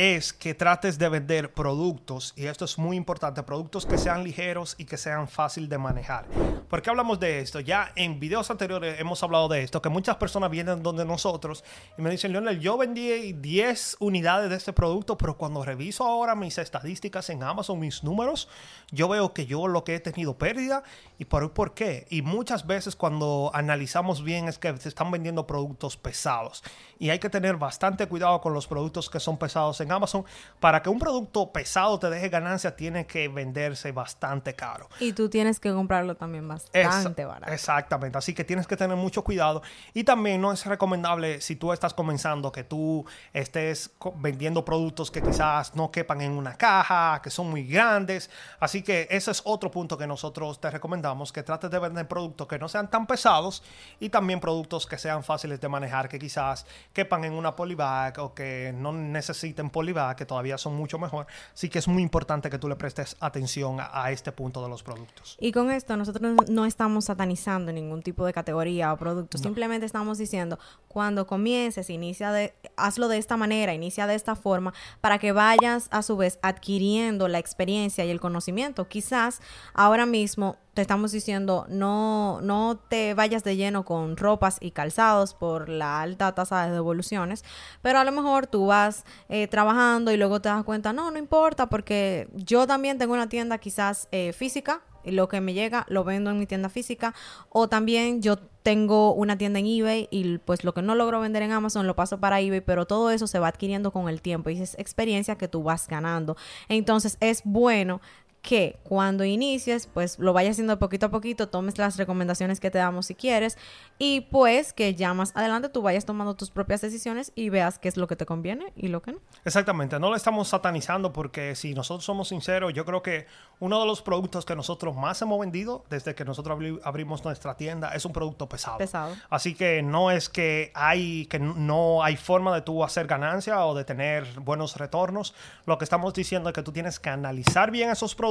es 0.00 0.32
que 0.32 0.54
trates 0.54 0.98
de 0.98 1.10
vender 1.10 1.52
productos, 1.52 2.32
y 2.34 2.46
esto 2.46 2.64
es 2.64 2.78
muy 2.78 2.96
importante, 2.96 3.42
productos 3.42 3.84
que 3.84 3.98
sean 3.98 4.24
ligeros 4.24 4.74
y 4.78 4.86
que 4.86 4.96
sean 4.96 5.28
fácil 5.28 5.68
de 5.68 5.76
manejar. 5.76 6.24
¿Por 6.70 6.80
qué 6.80 6.88
hablamos 6.88 7.20
de 7.20 7.40
esto? 7.40 7.60
Ya 7.60 7.92
en 7.96 8.18
videos 8.18 8.50
anteriores 8.50 8.98
hemos 8.98 9.22
hablado 9.22 9.46
de 9.48 9.62
esto, 9.62 9.82
que 9.82 9.90
muchas 9.90 10.16
personas 10.16 10.50
vienen 10.50 10.82
donde 10.82 11.04
nosotros 11.04 11.64
y 11.98 12.00
me 12.00 12.08
dicen, 12.08 12.32
Leonel, 12.32 12.60
yo 12.60 12.78
vendí 12.78 13.34
10 13.34 13.98
unidades 14.00 14.48
de 14.48 14.56
este 14.56 14.72
producto, 14.72 15.18
pero 15.18 15.36
cuando 15.36 15.62
reviso 15.62 16.06
ahora 16.06 16.34
mis 16.34 16.56
estadísticas 16.56 17.28
en 17.28 17.42
Amazon, 17.42 17.78
mis 17.78 18.02
números, 18.02 18.48
yo 18.90 19.06
veo 19.06 19.34
que 19.34 19.44
yo 19.44 19.68
lo 19.68 19.84
que 19.84 19.96
he 19.96 20.00
tenido 20.00 20.38
pérdida 20.38 20.82
y 21.18 21.26
por, 21.26 21.52
¿por 21.52 21.74
qué? 21.74 22.06
Y 22.08 22.22
muchas 22.22 22.66
veces 22.66 22.96
cuando 22.96 23.50
analizamos 23.52 24.24
bien 24.24 24.48
es 24.48 24.56
que 24.56 24.74
se 24.78 24.88
están 24.88 25.10
vendiendo 25.10 25.46
productos 25.46 25.98
pesados 25.98 26.64
y 26.98 27.10
hay 27.10 27.18
que 27.18 27.28
tener 27.28 27.58
bastante 27.58 28.06
cuidado 28.06 28.40
con 28.40 28.54
los 28.54 28.66
productos 28.66 29.10
que 29.10 29.20
son 29.20 29.36
pesados 29.36 29.78
Amazon, 29.90 30.24
para 30.58 30.82
que 30.82 30.88
un 30.88 30.98
producto 30.98 31.52
pesado 31.52 31.98
te 31.98 32.10
deje 32.10 32.28
ganancia, 32.28 32.76
tiene 32.76 33.06
que 33.06 33.28
venderse 33.28 33.92
bastante 33.92 34.54
caro. 34.54 34.88
Y 35.00 35.12
tú 35.12 35.28
tienes 35.28 35.60
que 35.60 35.72
comprarlo 35.72 36.16
también 36.16 36.46
bastante 36.46 37.24
barato. 37.24 37.52
Exactamente, 37.52 38.18
así 38.18 38.34
que 38.34 38.44
tienes 38.44 38.66
que 38.66 38.76
tener 38.76 38.96
mucho 38.96 39.24
cuidado. 39.24 39.62
Y 39.94 40.04
también 40.04 40.40
no 40.40 40.52
es 40.52 40.64
recomendable 40.66 41.40
si 41.40 41.56
tú 41.56 41.72
estás 41.72 41.94
comenzando 41.94 42.52
que 42.52 42.64
tú 42.64 43.04
estés 43.32 43.90
vendiendo 44.16 44.64
productos 44.64 45.10
que 45.10 45.22
quizás 45.22 45.74
no 45.74 45.90
quepan 45.90 46.20
en 46.20 46.32
una 46.32 46.54
caja, 46.54 47.20
que 47.22 47.30
son 47.30 47.50
muy 47.50 47.66
grandes. 47.66 48.30
Así 48.58 48.82
que 48.82 49.08
ese 49.10 49.30
es 49.30 49.42
otro 49.44 49.70
punto 49.70 49.96
que 49.96 50.06
nosotros 50.06 50.60
te 50.60 50.70
recomendamos, 50.70 51.32
que 51.32 51.42
trates 51.42 51.70
de 51.70 51.78
vender 51.78 52.08
productos 52.08 52.46
que 52.46 52.58
no 52.58 52.68
sean 52.68 52.90
tan 52.90 53.06
pesados 53.06 53.62
y 53.98 54.08
también 54.08 54.40
productos 54.40 54.86
que 54.86 54.98
sean 54.98 55.24
fáciles 55.24 55.60
de 55.60 55.68
manejar, 55.68 56.08
que 56.08 56.18
quizás 56.18 56.66
quepan 56.92 57.24
en 57.24 57.32
una 57.32 57.54
polybag 57.56 58.18
o 58.18 58.34
que 58.34 58.72
no 58.74 58.92
necesiten 58.92 59.69
polybag, 59.70 60.16
que 60.16 60.26
todavía 60.26 60.58
son 60.58 60.76
mucho 60.76 60.98
mejor. 60.98 61.26
Así 61.54 61.68
que 61.68 61.78
es 61.78 61.88
muy 61.88 62.02
importante 62.02 62.50
que 62.50 62.58
tú 62.58 62.68
le 62.68 62.76
prestes 62.76 63.16
atención 63.20 63.78
a, 63.80 64.10
este 64.10 64.32
punto 64.32 64.62
de 64.62 64.68
los 64.68 64.82
productos. 64.82 65.36
Y 65.40 65.52
con 65.52 65.70
esto 65.70 65.96
nosotros 65.96 66.34
no 66.48 66.64
estamos 66.66 67.06
satanizando 67.06 67.72
ningún 67.72 68.02
tipo 68.02 68.26
de 68.26 68.32
categoría 68.32 68.92
o 68.92 68.96
producto, 68.96 69.38
simplemente 69.38 69.86
estamos 69.86 70.18
diciendo, 70.18 70.58
cuando 70.88 71.26
comiences, 71.26 71.90
inicia 71.90 72.32
de, 72.32 72.54
hazlo 72.76 73.08
de 73.08 73.18
esta 73.18 73.36
manera, 73.36 73.72
inicia 73.74 74.06
de 74.06 74.14
esta 74.14 74.34
forma, 74.34 74.74
para 75.00 75.18
que 75.18 75.32
vayas 75.32 75.88
a 75.90 76.02
su 76.02 76.16
vez 76.16 76.38
adquiriendo 76.42 77.28
la 77.28 77.38
experiencia 77.38 78.04
y 78.04 78.10
el 78.10 78.20
conocimiento. 78.20 78.88
Quizás 78.88 79.40
ahora 79.74 80.06
mismo 80.06 80.56
estamos 80.80 81.12
diciendo 81.12 81.66
no, 81.68 82.40
no 82.42 82.80
te 82.88 83.14
vayas 83.14 83.44
de 83.44 83.56
lleno 83.56 83.84
con 83.84 84.16
ropas 84.16 84.58
y 84.60 84.70
calzados 84.70 85.34
por 85.34 85.68
la 85.68 86.00
alta 86.00 86.34
tasa 86.34 86.66
de 86.66 86.72
devoluciones, 86.72 87.44
pero 87.82 87.98
a 87.98 88.04
lo 88.04 88.12
mejor 88.12 88.46
tú 88.46 88.66
vas 88.66 89.04
eh, 89.28 89.46
trabajando 89.48 90.12
y 90.12 90.16
luego 90.16 90.40
te 90.40 90.48
das 90.48 90.64
cuenta, 90.64 90.92
no, 90.92 91.10
no 91.10 91.18
importa, 91.18 91.68
porque 91.68 92.28
yo 92.34 92.66
también 92.66 92.98
tengo 92.98 93.14
una 93.14 93.28
tienda 93.28 93.58
quizás 93.58 94.08
eh, 94.12 94.32
física 94.32 94.82
y 95.04 95.12
lo 95.12 95.28
que 95.28 95.40
me 95.40 95.54
llega 95.54 95.86
lo 95.88 96.04
vendo 96.04 96.30
en 96.30 96.38
mi 96.38 96.46
tienda 96.46 96.68
física 96.68 97.14
o 97.48 97.68
también 97.68 98.22
yo 98.22 98.38
tengo 98.62 99.14
una 99.14 99.38
tienda 99.38 99.58
en 99.58 99.66
eBay 99.66 100.08
y 100.10 100.38
pues 100.38 100.64
lo 100.64 100.74
que 100.74 100.82
no 100.82 100.94
logro 100.94 101.20
vender 101.20 101.42
en 101.42 101.52
Amazon 101.52 101.86
lo 101.86 101.96
paso 101.96 102.20
para 102.20 102.40
eBay, 102.40 102.60
pero 102.60 102.86
todo 102.86 103.10
eso 103.10 103.26
se 103.26 103.38
va 103.38 103.48
adquiriendo 103.48 103.90
con 103.90 104.08
el 104.08 104.20
tiempo 104.20 104.50
y 104.50 104.60
es 104.60 104.78
experiencia 104.78 105.36
que 105.36 105.48
tú 105.48 105.62
vas 105.62 105.88
ganando. 105.88 106.36
Entonces 106.68 107.16
es 107.20 107.40
bueno 107.44 108.00
que 108.42 108.78
cuando 108.84 109.24
inicies, 109.24 109.86
pues 109.86 110.18
lo 110.18 110.32
vayas 110.32 110.52
haciendo 110.52 110.78
poquito 110.78 111.06
a 111.06 111.10
poquito, 111.10 111.48
tomes 111.48 111.76
las 111.78 111.96
recomendaciones 111.96 112.58
que 112.58 112.70
te 112.70 112.78
damos 112.78 113.06
si 113.06 113.14
quieres 113.14 113.58
y 113.98 114.22
pues 114.22 114.72
que 114.72 114.94
ya 114.94 115.12
más 115.12 115.32
adelante 115.36 115.68
tú 115.68 115.82
vayas 115.82 116.06
tomando 116.06 116.34
tus 116.34 116.50
propias 116.50 116.80
decisiones 116.80 117.32
y 117.34 117.50
veas 117.50 117.78
qué 117.78 117.88
es 117.88 117.96
lo 117.96 118.06
que 118.06 118.16
te 118.16 118.24
conviene 118.24 118.72
y 118.76 118.88
lo 118.88 119.02
que 119.02 119.12
no. 119.12 119.18
Exactamente, 119.44 119.98
no 120.00 120.08
lo 120.08 120.16
estamos 120.16 120.48
satanizando 120.48 121.12
porque 121.12 121.54
si 121.54 121.74
nosotros 121.74 122.04
somos 122.04 122.28
sinceros, 122.28 122.72
yo 122.72 122.84
creo 122.86 123.02
que 123.02 123.26
uno 123.58 123.78
de 123.78 123.86
los 123.86 124.00
productos 124.00 124.46
que 124.46 124.56
nosotros 124.56 124.96
más 124.96 125.20
hemos 125.20 125.38
vendido 125.38 125.84
desde 125.90 126.14
que 126.14 126.24
nosotros 126.24 126.58
abrimos 126.82 127.24
nuestra 127.24 127.56
tienda 127.56 127.94
es 127.94 128.06
un 128.06 128.12
producto 128.12 128.48
pesado. 128.48 128.78
Pesado. 128.78 129.14
Así 129.28 129.54
que 129.54 129.82
no 129.82 130.10
es 130.10 130.30
que 130.30 130.72
hay 130.74 131.26
que 131.26 131.38
no 131.38 132.02
hay 132.02 132.16
forma 132.16 132.54
de 132.54 132.62
tú 132.62 132.82
hacer 132.84 133.06
ganancia 133.06 133.66
o 133.66 133.74
de 133.74 133.84
tener 133.84 134.40
buenos 134.40 134.76
retornos. 134.76 135.34
Lo 135.66 135.76
que 135.76 135.84
estamos 135.84 136.14
diciendo 136.14 136.48
es 136.48 136.54
que 136.54 136.62
tú 136.62 136.72
tienes 136.72 136.98
que 136.98 137.10
analizar 137.10 137.70
bien 137.70 137.90
esos 137.90 138.14
productos 138.14 138.29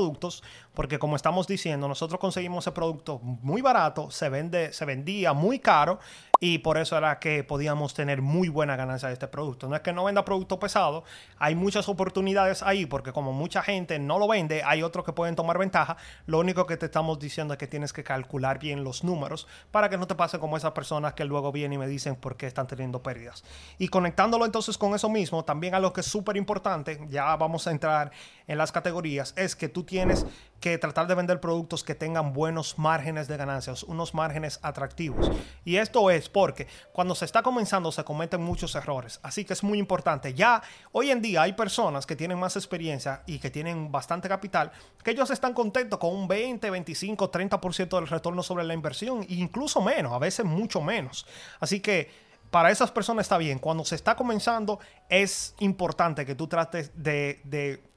porque 0.74 1.00
como 1.00 1.16
estamos 1.16 1.48
diciendo, 1.48 1.88
nosotros 1.88 2.20
conseguimos 2.20 2.66
ese 2.66 2.72
producto 2.72 3.20
muy 3.20 3.62
barato, 3.62 4.12
se 4.12 4.30
vende, 4.30 4.72
se 4.74 4.86
vendía 4.86 5.34
muy 5.34 5.60
caro 5.60 6.00
y 6.40 6.60
por 6.60 6.78
eso 6.78 6.98
era 6.98 7.20
que 7.20 7.44
podíamos 7.44 7.94
tener 7.94 8.22
muy 8.22 8.50
buena 8.50 8.76
ganancia 8.76 9.08
de 9.08 9.14
este 9.14 9.28
producto. 9.28 9.68
No 9.68 9.76
es 9.76 9.82
que 9.82 9.94
no 9.94 10.06
venda 10.06 10.24
producto 10.26 10.60
pesado, 10.60 11.04
hay 11.38 11.56
muchas 11.56 11.90
oportunidades 11.90 12.64
ahí 12.64 12.86
porque 12.86 13.12
como 13.12 13.34
mucha 13.34 13.62
gente 13.62 14.00
no 14.00 14.20
lo 14.20 14.28
vende, 14.28 14.64
hay 14.64 14.84
otros 14.84 15.06
que 15.06 15.14
pueden 15.14 15.36
tomar 15.36 15.58
ventaja. 15.58 15.98
Lo 16.26 16.40
único 16.40 16.66
que 16.66 16.78
te 16.78 16.86
estamos 16.86 17.20
diciendo 17.20 17.54
es 17.54 17.58
que 17.58 17.68
tienes 17.68 17.94
que 17.94 18.04
calcular 18.04 18.60
bien 18.60 18.84
los 18.84 19.04
números 19.04 19.48
para 19.72 19.90
que 19.90 19.98
no 19.98 20.08
te 20.08 20.16
pase 20.16 20.40
como 20.40 20.58
esas 20.58 20.72
personas 20.72 21.14
que 21.14 21.26
luego 21.26 21.52
vienen 21.52 21.74
y 21.74 21.78
me 21.78 21.88
dicen 21.88 22.16
por 22.16 22.38
qué 22.38 22.48
están 22.48 22.68
teniendo 22.68 23.04
pérdidas. 23.04 23.44
Y 23.78 23.90
conectándolo 23.90 24.46
entonces 24.46 24.78
con 24.78 24.96
eso 24.96 25.10
mismo, 25.10 25.44
también 25.44 25.76
a 25.76 25.80
lo 25.80 25.94
que 25.94 26.02
es 26.02 26.08
súper 26.08 26.38
importante, 26.38 27.00
ya 27.10 27.36
vamos 27.36 27.68
a 27.68 27.72
entrar 27.72 28.12
en 28.48 28.58
las 28.58 28.72
categorías, 28.72 29.34
es 29.36 29.56
que 29.56 29.70
tú 29.70 29.84
tienes 29.84 30.26
que 30.60 30.78
tratar 30.78 31.08
de 31.08 31.16
vender 31.16 31.40
productos 31.40 31.84
que 31.84 31.96
tengan 31.96 32.34
buenos 32.34 32.78
márgenes 32.78 33.28
de 33.28 33.38
ganancias, 33.38 33.84
unos 33.84 34.14
márgenes 34.14 34.60
atractivos. 34.62 35.32
Y 35.64 35.78
esto 35.78 36.10
es 36.12 36.30
porque 36.30 36.68
cuando 36.92 37.16
se 37.16 37.26
está 37.26 37.42
comenzando 37.42 37.92
se 37.92 38.04
cometen 38.04 38.42
muchos 38.42 38.76
errores. 38.76 39.20
Así 39.24 39.46
que 39.46 39.54
es 39.54 39.64
muy 39.64 39.80
importante. 39.80 40.34
Ya 40.34 40.62
hoy 40.92 41.12
en 41.12 41.22
día 41.22 41.44
hay 41.44 41.54
personas 41.54 42.06
que 42.06 42.16
tienen 42.16 42.38
más 42.38 42.56
experiencia 42.56 43.24
y 43.26 43.40
que 43.40 43.50
tienen 43.50 43.92
bastante 43.92 44.28
capital, 44.28 44.72
que 45.04 45.12
ellos 45.12 45.30
están 45.30 45.54
contentos 45.54 46.00
con 46.00 46.14
un 46.14 46.28
20, 46.28 46.70
25, 46.70 47.32
30% 47.32 47.96
del 47.96 48.08
retorno 48.08 48.44
sobre 48.44 48.64
la 48.64 48.74
inversión, 48.74 49.24
e 49.24 49.36
incluso 49.36 49.82
menos, 49.82 50.14
a 50.14 50.20
veces 50.20 50.46
mucho 50.46 50.82
menos. 50.82 51.26
Así 51.60 51.80
que 51.80 52.30
para 52.52 52.72
esas 52.72 52.92
personas 52.92 53.26
está 53.26 53.38
bien. 53.38 53.60
Cuando 53.60 53.86
se 53.86 53.96
está 53.96 54.16
comenzando, 54.16 54.80
es 55.08 55.56
importante 55.60 56.26
que 56.26 56.36
tú 56.36 56.48
trates 56.48 56.92
de, 56.96 57.42
de 57.44 57.89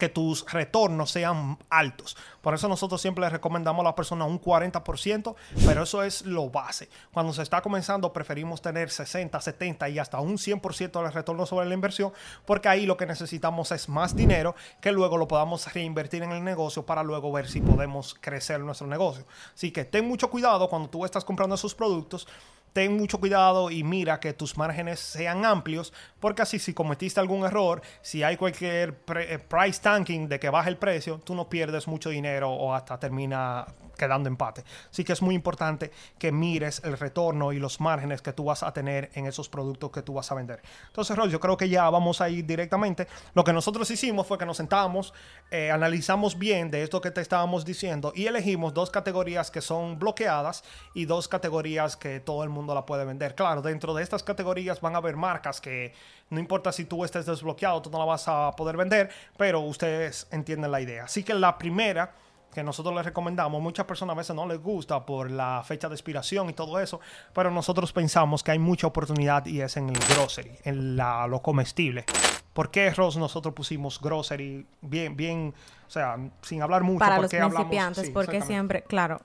que 0.00 0.08
tus 0.08 0.44
retornos 0.50 1.12
sean 1.12 1.58
altos. 1.68 2.16
Por 2.40 2.54
eso 2.54 2.66
nosotros 2.68 3.00
siempre 3.00 3.22
les 3.22 3.32
recomendamos 3.32 3.82
a 3.82 3.90
la 3.90 3.94
persona 3.94 4.24
un 4.24 4.40
40%, 4.40 5.36
pero 5.64 5.84
eso 5.84 6.02
es 6.02 6.22
lo 6.22 6.50
base. 6.50 6.88
Cuando 7.12 7.32
se 7.32 7.42
está 7.42 7.60
comenzando 7.60 8.12
preferimos 8.12 8.60
tener 8.60 8.90
60, 8.90 9.40
70 9.40 9.88
y 9.90 9.98
hasta 10.00 10.18
un 10.18 10.38
100% 10.38 11.04
de 11.04 11.10
retorno 11.10 11.46
sobre 11.46 11.68
la 11.68 11.74
inversión, 11.74 12.12
porque 12.46 12.68
ahí 12.68 12.86
lo 12.86 12.96
que 12.96 13.06
necesitamos 13.06 13.70
es 13.70 13.88
más 13.88 14.16
dinero 14.16 14.56
que 14.80 14.90
luego 14.90 15.16
lo 15.16 15.28
podamos 15.28 15.72
reinvertir 15.72 16.24
en 16.24 16.32
el 16.32 16.42
negocio 16.42 16.84
para 16.84 17.04
luego 17.04 17.30
ver 17.30 17.48
si 17.48 17.60
podemos 17.60 18.16
crecer 18.20 18.58
nuestro 18.60 18.88
negocio. 18.88 19.24
Así 19.54 19.70
que 19.70 19.84
ten 19.84 20.08
mucho 20.08 20.30
cuidado 20.30 20.68
cuando 20.68 20.88
tú 20.88 21.04
estás 21.04 21.24
comprando 21.24 21.54
esos 21.54 21.74
productos 21.74 22.26
ten 22.72 22.96
mucho 22.96 23.18
cuidado 23.18 23.70
y 23.70 23.82
mira 23.82 24.20
que 24.20 24.32
tus 24.32 24.56
márgenes 24.56 25.00
sean 25.00 25.44
amplios, 25.44 25.92
porque 26.20 26.42
así 26.42 26.58
si 26.58 26.74
cometiste 26.74 27.20
algún 27.20 27.44
error, 27.44 27.82
si 28.02 28.22
hay 28.22 28.36
cualquier 28.36 28.96
eh, 29.16 29.38
price 29.38 29.80
tanking 29.80 30.28
de 30.28 30.38
que 30.38 30.50
baje 30.50 30.70
el 30.70 30.76
precio, 30.76 31.20
tú 31.24 31.34
no 31.34 31.48
pierdes 31.48 31.88
mucho 31.88 32.10
dinero 32.10 32.50
o 32.50 32.74
hasta 32.74 32.98
termina 32.98 33.66
quedando 34.00 34.28
empate. 34.28 34.64
Así 34.90 35.04
que 35.04 35.12
es 35.12 35.20
muy 35.20 35.34
importante 35.34 35.90
que 36.18 36.32
mires 36.32 36.80
el 36.84 36.96
retorno 36.96 37.52
y 37.52 37.58
los 37.58 37.80
márgenes 37.82 38.22
que 38.22 38.32
tú 38.32 38.44
vas 38.44 38.62
a 38.62 38.72
tener 38.72 39.10
en 39.12 39.26
esos 39.26 39.50
productos 39.50 39.90
que 39.90 40.00
tú 40.00 40.14
vas 40.14 40.32
a 40.32 40.34
vender. 40.34 40.62
Entonces, 40.86 41.14
Rol, 41.14 41.30
yo 41.30 41.38
creo 41.38 41.58
que 41.58 41.68
ya 41.68 41.90
vamos 41.90 42.22
a 42.22 42.30
ir 42.30 42.46
directamente. 42.46 43.06
Lo 43.34 43.44
que 43.44 43.52
nosotros 43.52 43.90
hicimos 43.90 44.26
fue 44.26 44.38
que 44.38 44.46
nos 44.46 44.56
sentamos, 44.56 45.12
eh, 45.50 45.70
analizamos 45.70 46.38
bien 46.38 46.70
de 46.70 46.82
esto 46.82 47.02
que 47.02 47.10
te 47.10 47.20
estábamos 47.20 47.66
diciendo 47.66 48.12
y 48.16 48.26
elegimos 48.26 48.72
dos 48.72 48.90
categorías 48.90 49.50
que 49.50 49.60
son 49.60 49.98
bloqueadas 49.98 50.64
y 50.94 51.04
dos 51.04 51.28
categorías 51.28 51.98
que 51.98 52.20
todo 52.20 52.42
el 52.42 52.48
mundo 52.48 52.74
la 52.74 52.86
puede 52.86 53.04
vender. 53.04 53.34
Claro, 53.34 53.60
dentro 53.60 53.92
de 53.92 54.02
estas 54.02 54.22
categorías 54.22 54.80
van 54.80 54.94
a 54.94 54.98
haber 54.98 55.16
marcas 55.16 55.60
que 55.60 55.92
no 56.30 56.40
importa 56.40 56.72
si 56.72 56.86
tú 56.86 57.04
estés 57.04 57.26
desbloqueado, 57.26 57.82
tú 57.82 57.90
no 57.90 57.98
la 57.98 58.04
vas 58.06 58.26
a 58.28 58.52
poder 58.56 58.78
vender, 58.78 59.10
pero 59.36 59.60
ustedes 59.60 60.26
entienden 60.30 60.70
la 60.70 60.80
idea. 60.80 61.04
Así 61.04 61.22
que 61.22 61.34
la 61.34 61.58
primera 61.58 62.14
que 62.52 62.62
nosotros 62.62 62.94
les 62.94 63.04
recomendamos, 63.04 63.60
muchas 63.62 63.86
personas 63.86 64.14
a 64.14 64.18
veces 64.18 64.34
no 64.34 64.46
les 64.46 64.60
gusta 64.60 65.04
por 65.04 65.30
la 65.30 65.62
fecha 65.64 65.88
de 65.88 65.94
expiración 65.94 66.50
y 66.50 66.52
todo 66.52 66.80
eso, 66.80 67.00
pero 67.32 67.50
nosotros 67.50 67.92
pensamos 67.92 68.42
que 68.42 68.52
hay 68.52 68.58
mucha 68.58 68.86
oportunidad 68.86 69.46
y 69.46 69.60
es 69.60 69.76
en 69.76 69.88
el 69.88 69.98
grocery, 69.98 70.52
en 70.64 70.96
la, 70.96 71.26
lo 71.26 71.40
comestible. 71.42 72.04
¿Por 72.52 72.70
qué, 72.70 72.90
Ross, 72.90 73.16
nosotros 73.16 73.54
pusimos 73.54 74.00
grocery 74.00 74.66
bien, 74.80 75.16
bien, 75.16 75.54
o 75.86 75.90
sea, 75.90 76.16
sin 76.42 76.62
hablar 76.62 76.82
mucho? 76.82 76.98
Para 76.98 77.18
los 77.18 77.30
principiantes, 77.30 78.10
porque 78.10 78.42
siempre, 78.42 78.82
claro, 78.82 79.20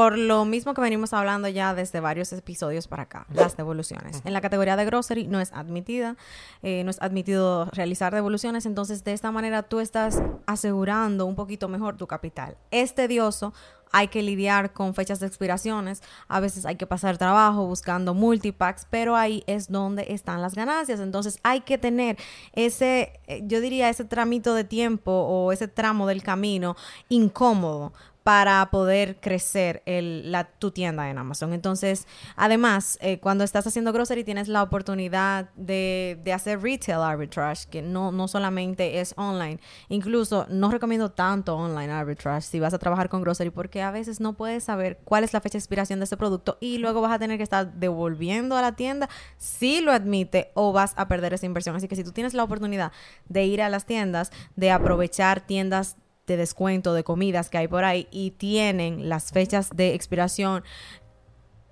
por 0.00 0.16
lo 0.16 0.46
mismo 0.46 0.72
que 0.72 0.80
venimos 0.80 1.12
hablando 1.12 1.46
ya 1.46 1.74
desde 1.74 2.00
varios 2.00 2.32
episodios 2.32 2.88
para 2.88 3.02
acá, 3.02 3.26
las 3.34 3.58
devoluciones. 3.58 4.22
En 4.24 4.32
la 4.32 4.40
categoría 4.40 4.74
de 4.74 4.86
grocery 4.86 5.26
no 5.26 5.40
es 5.40 5.52
admitida, 5.52 6.16
eh, 6.62 6.82
no 6.84 6.90
es 6.90 7.02
admitido 7.02 7.66
realizar 7.66 8.14
devoluciones, 8.14 8.64
entonces 8.64 9.04
de 9.04 9.12
esta 9.12 9.30
manera 9.30 9.62
tú 9.62 9.78
estás 9.78 10.22
asegurando 10.46 11.26
un 11.26 11.34
poquito 11.34 11.68
mejor 11.68 11.98
tu 11.98 12.06
capital. 12.06 12.56
Es 12.70 12.94
tedioso, 12.94 13.52
hay 13.92 14.08
que 14.08 14.22
lidiar 14.22 14.72
con 14.72 14.94
fechas 14.94 15.20
de 15.20 15.26
expiraciones, 15.26 16.02
a 16.28 16.40
veces 16.40 16.64
hay 16.64 16.76
que 16.76 16.86
pasar 16.86 17.18
trabajo 17.18 17.66
buscando 17.66 18.14
multipacks, 18.14 18.86
pero 18.88 19.16
ahí 19.16 19.42
es 19.46 19.70
donde 19.70 20.06
están 20.08 20.40
las 20.42 20.54
ganancias. 20.54 21.00
Entonces 21.00 21.38
hay 21.42 21.60
que 21.60 21.76
tener 21.76 22.16
ese, 22.52 23.20
eh, 23.26 23.42
yo 23.44 23.60
diría, 23.60 23.88
ese 23.88 24.04
tramito 24.04 24.54
de 24.54 24.64
tiempo 24.64 25.10
o 25.12 25.52
ese 25.52 25.68
tramo 25.68 26.06
del 26.06 26.22
camino 26.22 26.76
incómodo 27.08 27.92
para 28.22 28.70
poder 28.70 29.16
crecer 29.20 29.82
la, 29.86 30.44
tu 30.44 30.70
tienda 30.70 31.08
en 31.10 31.18
Amazon. 31.18 31.52
Entonces, 31.52 32.06
además, 32.36 32.98
eh, 33.00 33.18
cuando 33.18 33.44
estás 33.44 33.66
haciendo 33.66 33.92
grocery 33.92 34.24
tienes 34.24 34.48
la 34.48 34.62
oportunidad 34.62 35.50
de, 35.56 36.18
de, 36.22 36.32
hacer 36.32 36.62
retail 36.62 37.00
arbitrage, 37.00 37.66
que 37.68 37.82
no, 37.82 38.12
no 38.12 38.28
solamente 38.28 39.00
es 39.00 39.14
online. 39.16 39.58
Incluso 39.88 40.46
no 40.50 40.70
recomiendo 40.70 41.10
tanto 41.10 41.56
online 41.56 41.92
arbitrage 41.92 42.42
si 42.42 42.60
vas 42.60 42.74
a 42.74 42.78
trabajar 42.78 43.08
con 43.08 43.22
grocery 43.22 43.50
porque 43.50 43.82
a 43.82 43.90
veces 43.90 44.20
no 44.20 44.34
puedes 44.34 44.64
saber 44.64 44.98
cuál 45.04 45.24
es 45.24 45.32
la 45.32 45.40
fecha 45.40 45.54
de 45.54 45.60
expiración 45.60 46.00
de 46.00 46.04
ese 46.04 46.16
producto 46.16 46.58
y 46.60 46.78
luego 46.78 47.00
vas 47.00 47.12
a 47.12 47.18
tener 47.18 47.36
que 47.38 47.42
estar 47.42 47.72
devolviendo 47.74 48.56
a 48.56 48.62
la 48.62 48.72
tienda 48.72 49.08
si 49.38 49.80
lo 49.80 49.92
admite 49.92 50.50
o 50.54 50.72
vas 50.72 50.92
a 50.96 51.08
perder 51.08 51.34
esa 51.34 51.46
inversión. 51.46 51.74
Así 51.74 51.88
que 51.88 51.96
si 51.96 52.04
tú 52.04 52.12
tienes 52.12 52.34
la 52.34 52.44
oportunidad 52.44 52.92
de 53.28 53.44
ir 53.44 53.62
a 53.62 53.68
las 53.68 53.86
tiendas, 53.86 54.30
de 54.56 54.70
aprovechar 54.70 55.40
tiendas 55.40 55.96
de 56.26 56.36
descuento 56.36 56.94
de 56.94 57.04
comidas 57.04 57.50
que 57.50 57.58
hay 57.58 57.68
por 57.68 57.84
ahí 57.84 58.06
y 58.10 58.32
tienen 58.32 59.08
las 59.08 59.32
fechas 59.32 59.70
de 59.74 59.94
expiración 59.94 60.64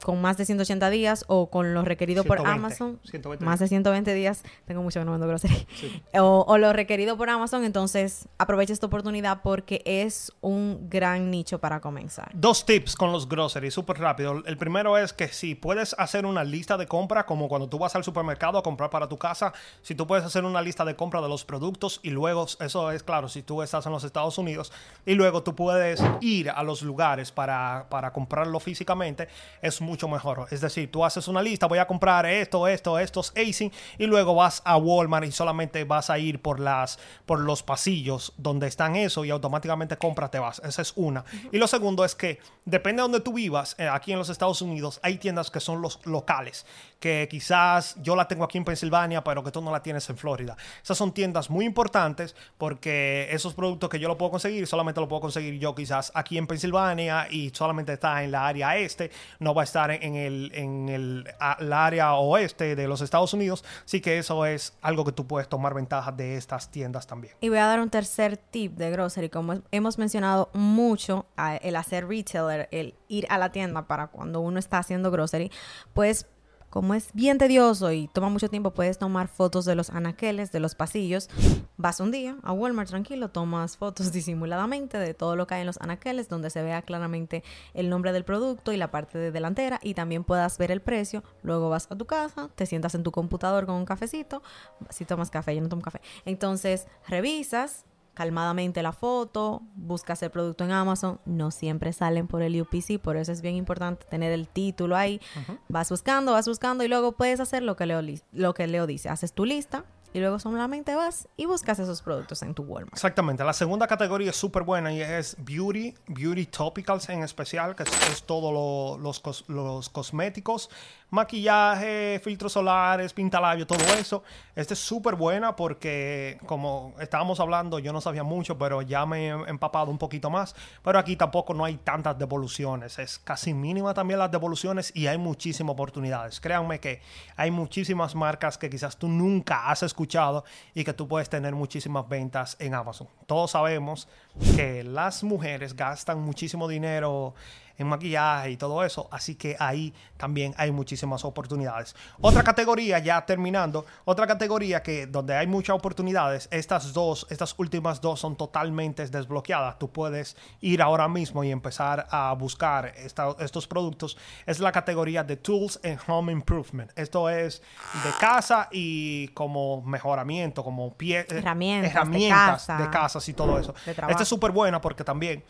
con 0.02 0.20
más 0.20 0.36
de 0.36 0.44
180 0.44 0.90
días 0.90 1.24
o 1.28 1.50
con 1.50 1.74
lo 1.74 1.82
requerido 1.82 2.24
por 2.24 2.46
Amazon, 2.46 3.00
más 3.40 3.58
de 3.58 3.68
120 3.68 4.14
días, 4.14 4.42
tengo 4.66 4.82
mucho 4.82 5.00
que 5.00 5.04
no 5.04 5.12
vendo 5.12 5.26
grocery, 5.26 5.66
o, 6.20 6.58
lo 6.58 6.72
requerido 6.72 7.16
por 7.16 7.30
Amazon, 7.30 7.64
entonces 7.64 8.28
aprovecha 8.38 8.72
esta 8.72 8.86
oportunidad 8.86 9.42
porque 9.42 9.82
es 9.84 10.32
un 10.40 10.88
gran 10.88 11.30
nicho 11.30 11.58
para 11.58 11.80
comenzar. 11.80 12.30
Dos 12.34 12.64
tips 12.64 12.96
con 12.96 13.12
los 13.12 13.28
groceries, 13.28 13.74
súper 13.74 13.98
rápido. 13.98 14.42
El 14.46 14.56
primero 14.56 14.96
es 14.98 15.12
que 15.12 15.28
si 15.28 15.54
puedes 15.54 15.94
hacer 15.98 16.26
una 16.26 16.44
lista 16.44 16.76
de 16.76 16.86
compra, 16.86 17.26
como 17.26 17.48
cuando 17.48 17.68
tú 17.68 17.78
vas 17.78 17.94
al 17.94 18.04
supermercado 18.04 18.58
a 18.58 18.62
comprar 18.62 18.90
para 18.90 19.08
tu 19.08 19.18
casa, 19.18 19.52
si 19.82 19.94
tú 19.94 20.06
puedes 20.06 20.24
hacer 20.24 20.44
una 20.44 20.62
lista 20.62 20.84
de 20.84 20.96
compra 20.96 21.20
de 21.20 21.28
los 21.28 21.44
productos 21.44 22.00
y 22.02 22.10
luego, 22.10 22.46
eso 22.60 22.90
es 22.90 23.02
claro, 23.02 23.28
si 23.28 23.42
tú 23.42 23.62
estás 23.62 23.86
en 23.86 23.92
los 23.92 24.04
Estados 24.04 24.38
Unidos 24.38 24.72
y 25.06 25.14
luego 25.14 25.42
tú 25.42 25.54
puedes 25.54 26.02
ir 26.20 26.50
a 26.50 26.62
los 26.62 26.82
lugares 26.82 27.32
para, 27.32 27.86
para 27.88 28.12
comprarlo 28.12 28.60
físicamente, 28.60 29.28
es 29.62 29.80
mucho 29.88 30.08
mejor. 30.08 30.46
Es 30.50 30.60
decir, 30.60 30.90
tú 30.90 31.04
haces 31.04 31.26
una 31.28 31.42
lista, 31.42 31.66
voy 31.66 31.78
a 31.78 31.86
comprar 31.86 32.26
esto, 32.26 32.68
esto, 32.68 32.98
estos 32.98 33.32
acing 33.36 33.72
y 33.98 34.06
luego 34.06 34.34
vas 34.34 34.62
a 34.64 34.76
Walmart 34.76 35.26
y 35.26 35.32
solamente 35.32 35.84
vas 35.84 36.10
a 36.10 36.18
ir 36.18 36.40
por 36.40 36.60
las 36.60 36.98
por 37.26 37.40
los 37.40 37.62
pasillos 37.62 38.32
donde 38.36 38.66
están 38.66 38.96
eso 38.96 39.24
y 39.24 39.30
automáticamente 39.30 39.96
compras, 39.96 40.30
te 40.30 40.38
vas. 40.38 40.60
Esa 40.64 40.82
es 40.82 40.92
una. 40.96 41.24
Y 41.50 41.58
lo 41.58 41.66
segundo 41.66 42.04
es 42.04 42.14
que 42.14 42.38
depende 42.64 43.00
de 43.00 43.02
donde 43.02 43.20
tú 43.20 43.32
vivas, 43.32 43.74
eh, 43.78 43.88
aquí 43.88 44.12
en 44.12 44.18
los 44.18 44.28
Estados 44.28 44.62
Unidos 44.62 45.00
hay 45.02 45.18
tiendas 45.18 45.50
que 45.50 45.60
son 45.60 45.82
los 45.82 46.04
locales, 46.06 46.66
que 47.00 47.26
quizás 47.30 47.96
yo 48.02 48.14
la 48.14 48.28
tengo 48.28 48.44
aquí 48.44 48.58
en 48.58 48.64
Pensilvania, 48.64 49.24
pero 49.24 49.42
que 49.42 49.50
tú 49.50 49.60
no 49.60 49.70
la 49.70 49.82
tienes 49.82 50.08
en 50.10 50.16
Florida. 50.16 50.56
Esas 50.82 50.98
son 50.98 51.12
tiendas 51.12 51.50
muy 51.50 51.64
importantes 51.64 52.36
porque 52.58 53.28
esos 53.30 53.54
productos 53.54 53.88
que 53.88 53.98
yo 53.98 54.08
lo 54.08 54.18
puedo 54.18 54.30
conseguir, 54.30 54.66
solamente 54.66 55.00
lo 55.00 55.08
puedo 55.08 55.20
conseguir 55.20 55.58
yo 55.58 55.74
quizás 55.74 56.12
aquí 56.14 56.38
en 56.38 56.46
Pensilvania 56.46 57.28
y 57.30 57.50
solamente 57.50 57.94
está 57.94 58.22
en 58.22 58.32
la 58.32 58.46
área 58.46 58.76
este, 58.76 59.10
no 59.38 59.54
va 59.54 59.62
a 59.62 59.64
estar 59.64 59.77
en, 59.86 60.14
el, 60.14 60.50
en 60.54 60.88
el, 60.88 61.24
área 61.40 62.14
oeste 62.14 62.76
de 62.76 62.88
los 62.88 63.00
Estados 63.00 63.32
Unidos. 63.32 63.64
Así 63.84 64.00
que 64.00 64.18
eso 64.18 64.44
es 64.46 64.76
algo 64.82 65.04
que 65.04 65.12
tú 65.12 65.26
puedes 65.26 65.48
tomar 65.48 65.74
ventaja 65.74 66.12
de 66.12 66.36
estas 66.36 66.70
tiendas 66.70 67.06
también. 67.06 67.34
Y 67.40 67.48
voy 67.48 67.58
a 67.58 67.66
dar 67.66 67.80
un 67.80 67.90
tercer 67.90 68.36
tip 68.36 68.76
de 68.76 68.90
grocery. 68.90 69.28
Como 69.28 69.62
hemos 69.70 69.98
mencionado 69.98 70.50
mucho, 70.52 71.26
el 71.62 71.76
hacer 71.76 72.06
retailer, 72.06 72.68
el 72.70 72.94
ir 73.08 73.26
a 73.30 73.38
la 73.38 73.52
tienda 73.52 73.86
para 73.86 74.08
cuando 74.08 74.40
uno 74.40 74.58
está 74.58 74.78
haciendo 74.78 75.10
grocery, 75.10 75.50
pues 75.92 76.26
como 76.70 76.94
es 76.94 77.10
bien 77.14 77.38
tedioso 77.38 77.92
y 77.92 78.08
toma 78.08 78.28
mucho 78.28 78.48
tiempo, 78.48 78.72
puedes 78.72 78.98
tomar 78.98 79.28
fotos 79.28 79.64
de 79.64 79.74
los 79.74 79.90
anaqueles, 79.90 80.52
de 80.52 80.60
los 80.60 80.74
pasillos. 80.74 81.28
Vas 81.76 82.00
un 82.00 82.10
día 82.10 82.36
a 82.42 82.52
Walmart 82.52 82.88
tranquilo, 82.88 83.30
tomas 83.30 83.76
fotos 83.76 84.12
disimuladamente 84.12 84.98
de 84.98 85.14
todo 85.14 85.36
lo 85.36 85.46
que 85.46 85.54
hay 85.54 85.60
en 85.62 85.66
los 85.66 85.80
anaqueles, 85.80 86.28
donde 86.28 86.50
se 86.50 86.62
vea 86.62 86.82
claramente 86.82 87.42
el 87.74 87.88
nombre 87.88 88.12
del 88.12 88.24
producto 88.24 88.72
y 88.72 88.76
la 88.76 88.90
parte 88.90 89.18
de 89.18 89.30
delantera 89.30 89.80
y 89.82 89.94
también 89.94 90.24
puedas 90.24 90.58
ver 90.58 90.70
el 90.70 90.80
precio. 90.80 91.22
Luego 91.42 91.70
vas 91.70 91.90
a 91.90 91.96
tu 91.96 92.06
casa, 92.06 92.50
te 92.54 92.66
sientas 92.66 92.94
en 92.94 93.02
tu 93.02 93.12
computador 93.12 93.66
con 93.66 93.76
un 93.76 93.84
cafecito. 93.84 94.42
Si 94.90 95.04
tomas 95.04 95.30
café, 95.30 95.54
yo 95.54 95.62
no 95.62 95.68
tomo 95.68 95.82
café. 95.82 96.00
Entonces 96.24 96.86
revisas, 97.08 97.86
calmadamente 98.18 98.82
la 98.82 98.90
foto, 98.90 99.62
buscas 99.76 100.20
el 100.24 100.30
producto 100.30 100.64
en 100.64 100.72
Amazon, 100.72 101.20
no 101.24 101.52
siempre 101.52 101.92
salen 101.92 102.26
por 102.26 102.42
el 102.42 102.60
UPC, 102.60 102.98
por 103.00 103.16
eso 103.16 103.30
es 103.30 103.42
bien 103.42 103.54
importante 103.54 104.06
tener 104.10 104.32
el 104.32 104.48
título 104.48 104.96
ahí. 104.96 105.20
Vas 105.68 105.88
buscando, 105.88 106.32
vas 106.32 106.48
buscando 106.48 106.82
y 106.82 106.88
luego 106.88 107.12
puedes 107.12 107.38
hacer 107.38 107.62
lo 107.62 107.76
que 107.76 107.86
Leo, 107.86 108.00
lo 108.32 108.54
que 108.54 108.66
Leo 108.66 108.88
dice. 108.88 109.08
Haces 109.08 109.32
tu 109.32 109.44
lista, 109.44 109.84
y 110.12 110.20
luego 110.20 110.38
solamente 110.38 110.94
vas 110.94 111.28
y 111.36 111.46
buscas 111.46 111.78
esos 111.78 112.02
productos 112.02 112.42
en 112.42 112.54
tu 112.54 112.62
Walmart. 112.62 112.94
Exactamente. 112.94 113.44
La 113.44 113.52
segunda 113.52 113.86
categoría 113.86 114.30
es 114.30 114.36
súper 114.36 114.62
buena 114.62 114.92
y 114.92 115.02
es 115.02 115.36
beauty, 115.38 115.94
beauty 116.06 116.46
topicals 116.46 117.08
en 117.08 117.22
especial, 117.22 117.74
que 117.76 117.82
es, 117.82 118.22
todo 118.24 118.98
los, 118.98 119.48
los 119.48 119.88
cosméticos 119.90 120.70
maquillaje, 121.10 122.20
filtros 122.22 122.52
solares, 122.52 123.12
pintalabio, 123.12 123.66
todo 123.66 123.82
eso. 123.94 124.22
Este 124.54 124.74
es 124.74 124.80
súper 124.80 125.14
buena 125.14 125.56
porque, 125.56 126.38
como 126.46 126.94
estábamos 127.00 127.40
hablando, 127.40 127.78
yo 127.78 127.92
no 127.92 128.00
sabía 128.00 128.22
mucho, 128.22 128.58
pero 128.58 128.82
ya 128.82 129.06
me 129.06 129.28
he 129.28 129.30
empapado 129.30 129.90
un 129.90 129.98
poquito 129.98 130.30
más. 130.30 130.54
Pero 130.82 130.98
aquí 130.98 131.16
tampoco 131.16 131.54
no 131.54 131.64
hay 131.64 131.76
tantas 131.76 132.18
devoluciones. 132.18 132.98
Es 132.98 133.18
casi 133.18 133.54
mínima 133.54 133.94
también 133.94 134.18
las 134.18 134.30
devoluciones 134.30 134.92
y 134.94 135.06
hay 135.06 135.18
muchísimas 135.18 135.72
oportunidades. 135.72 136.40
Créanme 136.40 136.80
que 136.80 137.00
hay 137.36 137.50
muchísimas 137.50 138.14
marcas 138.14 138.58
que 138.58 138.68
quizás 138.68 138.96
tú 138.96 139.08
nunca 139.08 139.70
has 139.70 139.82
escuchado 139.98 140.44
y 140.74 140.84
que 140.84 140.92
tú 140.92 141.08
puedes 141.08 141.28
tener 141.28 141.54
muchísimas 141.56 142.08
ventas 142.08 142.56
en 142.60 142.72
Amazon. 142.74 143.08
Todos 143.26 143.50
sabemos 143.50 144.06
que 144.54 144.84
las 144.84 145.24
mujeres 145.24 145.74
gastan 145.74 146.20
muchísimo 146.20 146.68
dinero 146.68 147.34
en 147.78 147.86
maquillaje 147.86 148.50
y 148.50 148.56
todo 148.56 148.84
eso. 148.84 149.08
Así 149.10 149.36
que 149.36 149.56
ahí 149.58 149.94
también 150.16 150.54
hay 150.58 150.72
muchísimas 150.72 151.24
oportunidades. 151.24 151.94
Otra 152.20 152.42
categoría, 152.42 152.98
ya 152.98 153.24
terminando, 153.24 153.86
otra 154.04 154.26
categoría 154.26 154.82
que 154.82 155.06
donde 155.06 155.36
hay 155.36 155.46
muchas 155.46 155.76
oportunidades, 155.76 156.48
estas 156.50 156.92
dos, 156.92 157.26
estas 157.30 157.54
últimas 157.56 158.00
dos 158.00 158.20
son 158.20 158.36
totalmente 158.36 159.06
desbloqueadas. 159.06 159.78
Tú 159.78 159.90
puedes 159.90 160.36
ir 160.60 160.82
ahora 160.82 161.08
mismo 161.08 161.44
y 161.44 161.50
empezar 161.50 162.06
a 162.10 162.32
buscar 162.34 162.92
estos 162.96 163.66
productos. 163.68 164.18
Es 164.44 164.58
la 164.58 164.72
categoría 164.72 165.22
de 165.22 165.36
Tools 165.36 165.80
and 165.84 166.00
Home 166.08 166.32
Improvement. 166.32 166.90
Esto 166.96 167.30
es 167.30 167.62
de 168.04 168.10
casa 168.20 168.68
y 168.72 169.28
como 169.28 169.82
mejoramiento, 169.82 170.64
como 170.64 170.92
pie, 170.94 171.20
eh, 171.20 171.26
herramientas, 171.28 171.92
herramientas 171.92 172.66
de, 172.66 172.76
de 172.78 172.90
casas 172.90 173.28
y 173.28 173.34
todo 173.34 173.58
eso. 173.58 173.74
Esta 173.86 174.22
es 174.22 174.28
súper 174.28 174.50
buena 174.50 174.80
porque 174.80 175.04
también 175.04 175.44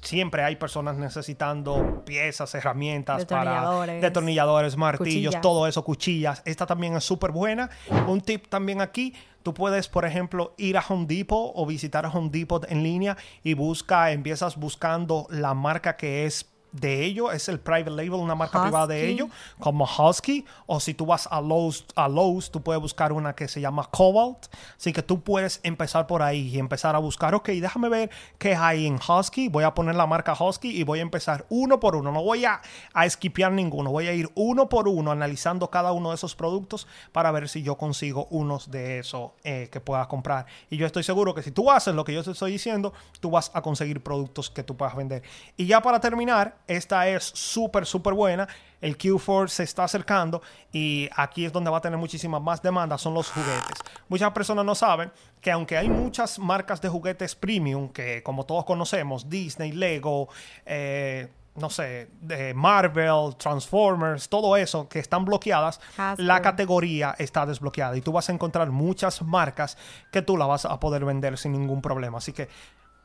siempre 0.00 0.42
hay 0.42 0.56
personas 0.56 0.96
necesitando 0.96 2.02
piezas, 2.04 2.54
herramientas 2.54 3.18
detornilladores, 3.18 3.94
para 3.94 4.00
detornilladores, 4.00 4.76
martillos, 4.76 5.40
todo 5.40 5.66
eso, 5.66 5.84
cuchillas. 5.84 6.42
Esta 6.44 6.66
también 6.66 6.96
es 6.96 7.04
súper 7.04 7.30
buena. 7.30 7.70
Un 8.06 8.20
tip 8.20 8.48
también 8.48 8.80
aquí, 8.80 9.14
tú 9.42 9.54
puedes, 9.54 9.88
por 9.88 10.04
ejemplo, 10.04 10.54
ir 10.56 10.76
a 10.76 10.84
Home 10.88 11.06
Depot 11.06 11.52
o 11.54 11.66
visitar 11.66 12.06
a 12.06 12.10
Home 12.10 12.30
Depot 12.30 12.64
en 12.70 12.82
línea 12.82 13.16
y 13.42 13.54
busca, 13.54 14.12
empiezas 14.12 14.56
buscando 14.56 15.26
la 15.30 15.54
marca 15.54 15.96
que 15.96 16.26
es 16.26 16.46
de 16.72 17.04
ellos, 17.04 17.32
es 17.32 17.48
el 17.48 17.60
private 17.60 17.90
label, 17.90 18.14
una 18.14 18.34
marca 18.34 18.62
privada 18.62 18.86
de 18.86 19.08
ellos, 19.08 19.28
como 19.58 19.84
Husky, 19.84 20.44
o 20.66 20.80
si 20.80 20.94
tú 20.94 21.06
vas 21.06 21.28
a 21.30 21.40
Lowe's, 21.40 21.84
a 21.96 22.08
Lowe's, 22.08 22.50
tú 22.50 22.62
puedes 22.62 22.80
buscar 22.80 23.12
una 23.12 23.34
que 23.34 23.48
se 23.48 23.60
llama 23.60 23.88
Cobalt, 23.90 24.46
así 24.76 24.92
que 24.92 25.02
tú 25.02 25.22
puedes 25.22 25.60
empezar 25.62 26.06
por 26.06 26.22
ahí 26.22 26.48
y 26.48 26.58
empezar 26.58 26.94
a 26.94 26.98
buscar, 26.98 27.34
ok, 27.34 27.48
déjame 27.48 27.88
ver 27.88 28.10
qué 28.38 28.54
hay 28.54 28.86
en 28.86 28.96
Husky, 28.96 29.48
voy 29.48 29.64
a 29.64 29.74
poner 29.74 29.94
la 29.94 30.06
marca 30.06 30.34
Husky 30.38 30.70
y 30.70 30.84
voy 30.84 31.00
a 31.00 31.02
empezar 31.02 31.46
uno 31.48 31.80
por 31.80 31.96
uno, 31.96 32.12
no 32.12 32.22
voy 32.22 32.44
a, 32.44 32.60
a 32.94 33.06
esquipear 33.06 33.52
ninguno, 33.52 33.90
voy 33.90 34.06
a 34.06 34.12
ir 34.12 34.30
uno 34.34 34.68
por 34.68 34.88
uno 34.88 35.10
analizando 35.10 35.70
cada 35.70 35.92
uno 35.92 36.10
de 36.10 36.14
esos 36.16 36.34
productos 36.34 36.86
para 37.12 37.30
ver 37.30 37.48
si 37.48 37.62
yo 37.62 37.76
consigo 37.76 38.26
unos 38.30 38.70
de 38.70 39.00
esos 39.00 39.32
eh, 39.44 39.68
que 39.70 39.80
pueda 39.80 40.06
comprar. 40.08 40.46
Y 40.68 40.76
yo 40.76 40.86
estoy 40.86 41.02
seguro 41.02 41.34
que 41.34 41.42
si 41.42 41.50
tú 41.50 41.70
haces 41.70 41.94
lo 41.94 42.04
que 42.04 42.12
yo 42.12 42.22
te 42.22 42.30
estoy 42.30 42.52
diciendo, 42.52 42.92
tú 43.20 43.30
vas 43.30 43.50
a 43.54 43.62
conseguir 43.62 44.02
productos 44.02 44.50
que 44.50 44.62
tú 44.62 44.76
puedas 44.76 44.96
vender. 44.96 45.22
Y 45.56 45.66
ya 45.66 45.80
para 45.80 46.00
terminar, 46.00 46.56
esta 46.70 47.08
es 47.08 47.24
súper, 47.24 47.84
súper 47.84 48.14
buena. 48.14 48.48
El 48.80 48.96
Q4 48.96 49.48
se 49.48 49.64
está 49.64 49.84
acercando 49.84 50.40
y 50.72 51.08
aquí 51.16 51.44
es 51.44 51.52
donde 51.52 51.68
va 51.68 51.78
a 51.78 51.80
tener 51.80 51.98
muchísimas 51.98 52.40
más 52.40 52.62
demandas, 52.62 53.00
son 53.00 53.12
los 53.12 53.28
juguetes. 53.30 53.76
Muchas 54.08 54.30
personas 54.30 54.64
no 54.64 54.74
saben 54.74 55.10
que 55.40 55.50
aunque 55.50 55.76
hay 55.76 55.88
muchas 55.88 56.38
marcas 56.38 56.80
de 56.80 56.88
juguetes 56.88 57.34
premium, 57.34 57.88
que 57.88 58.22
como 58.22 58.46
todos 58.46 58.64
conocemos, 58.64 59.28
Disney, 59.28 59.72
Lego, 59.72 60.28
eh, 60.64 61.28
no 61.56 61.68
sé, 61.68 62.08
de 62.20 62.54
Marvel, 62.54 63.34
Transformers, 63.36 64.28
todo 64.28 64.56
eso 64.56 64.88
que 64.88 65.00
están 65.00 65.24
bloqueadas, 65.24 65.80
la 66.18 66.40
categoría 66.40 67.16
está 67.18 67.44
desbloqueada 67.44 67.96
y 67.96 68.00
tú 68.00 68.12
vas 68.12 68.28
a 68.28 68.32
encontrar 68.32 68.70
muchas 68.70 69.20
marcas 69.22 69.76
que 70.12 70.22
tú 70.22 70.36
la 70.36 70.46
vas 70.46 70.64
a 70.64 70.78
poder 70.78 71.04
vender 71.04 71.36
sin 71.36 71.52
ningún 71.52 71.82
problema. 71.82 72.18
Así 72.18 72.32
que 72.32 72.48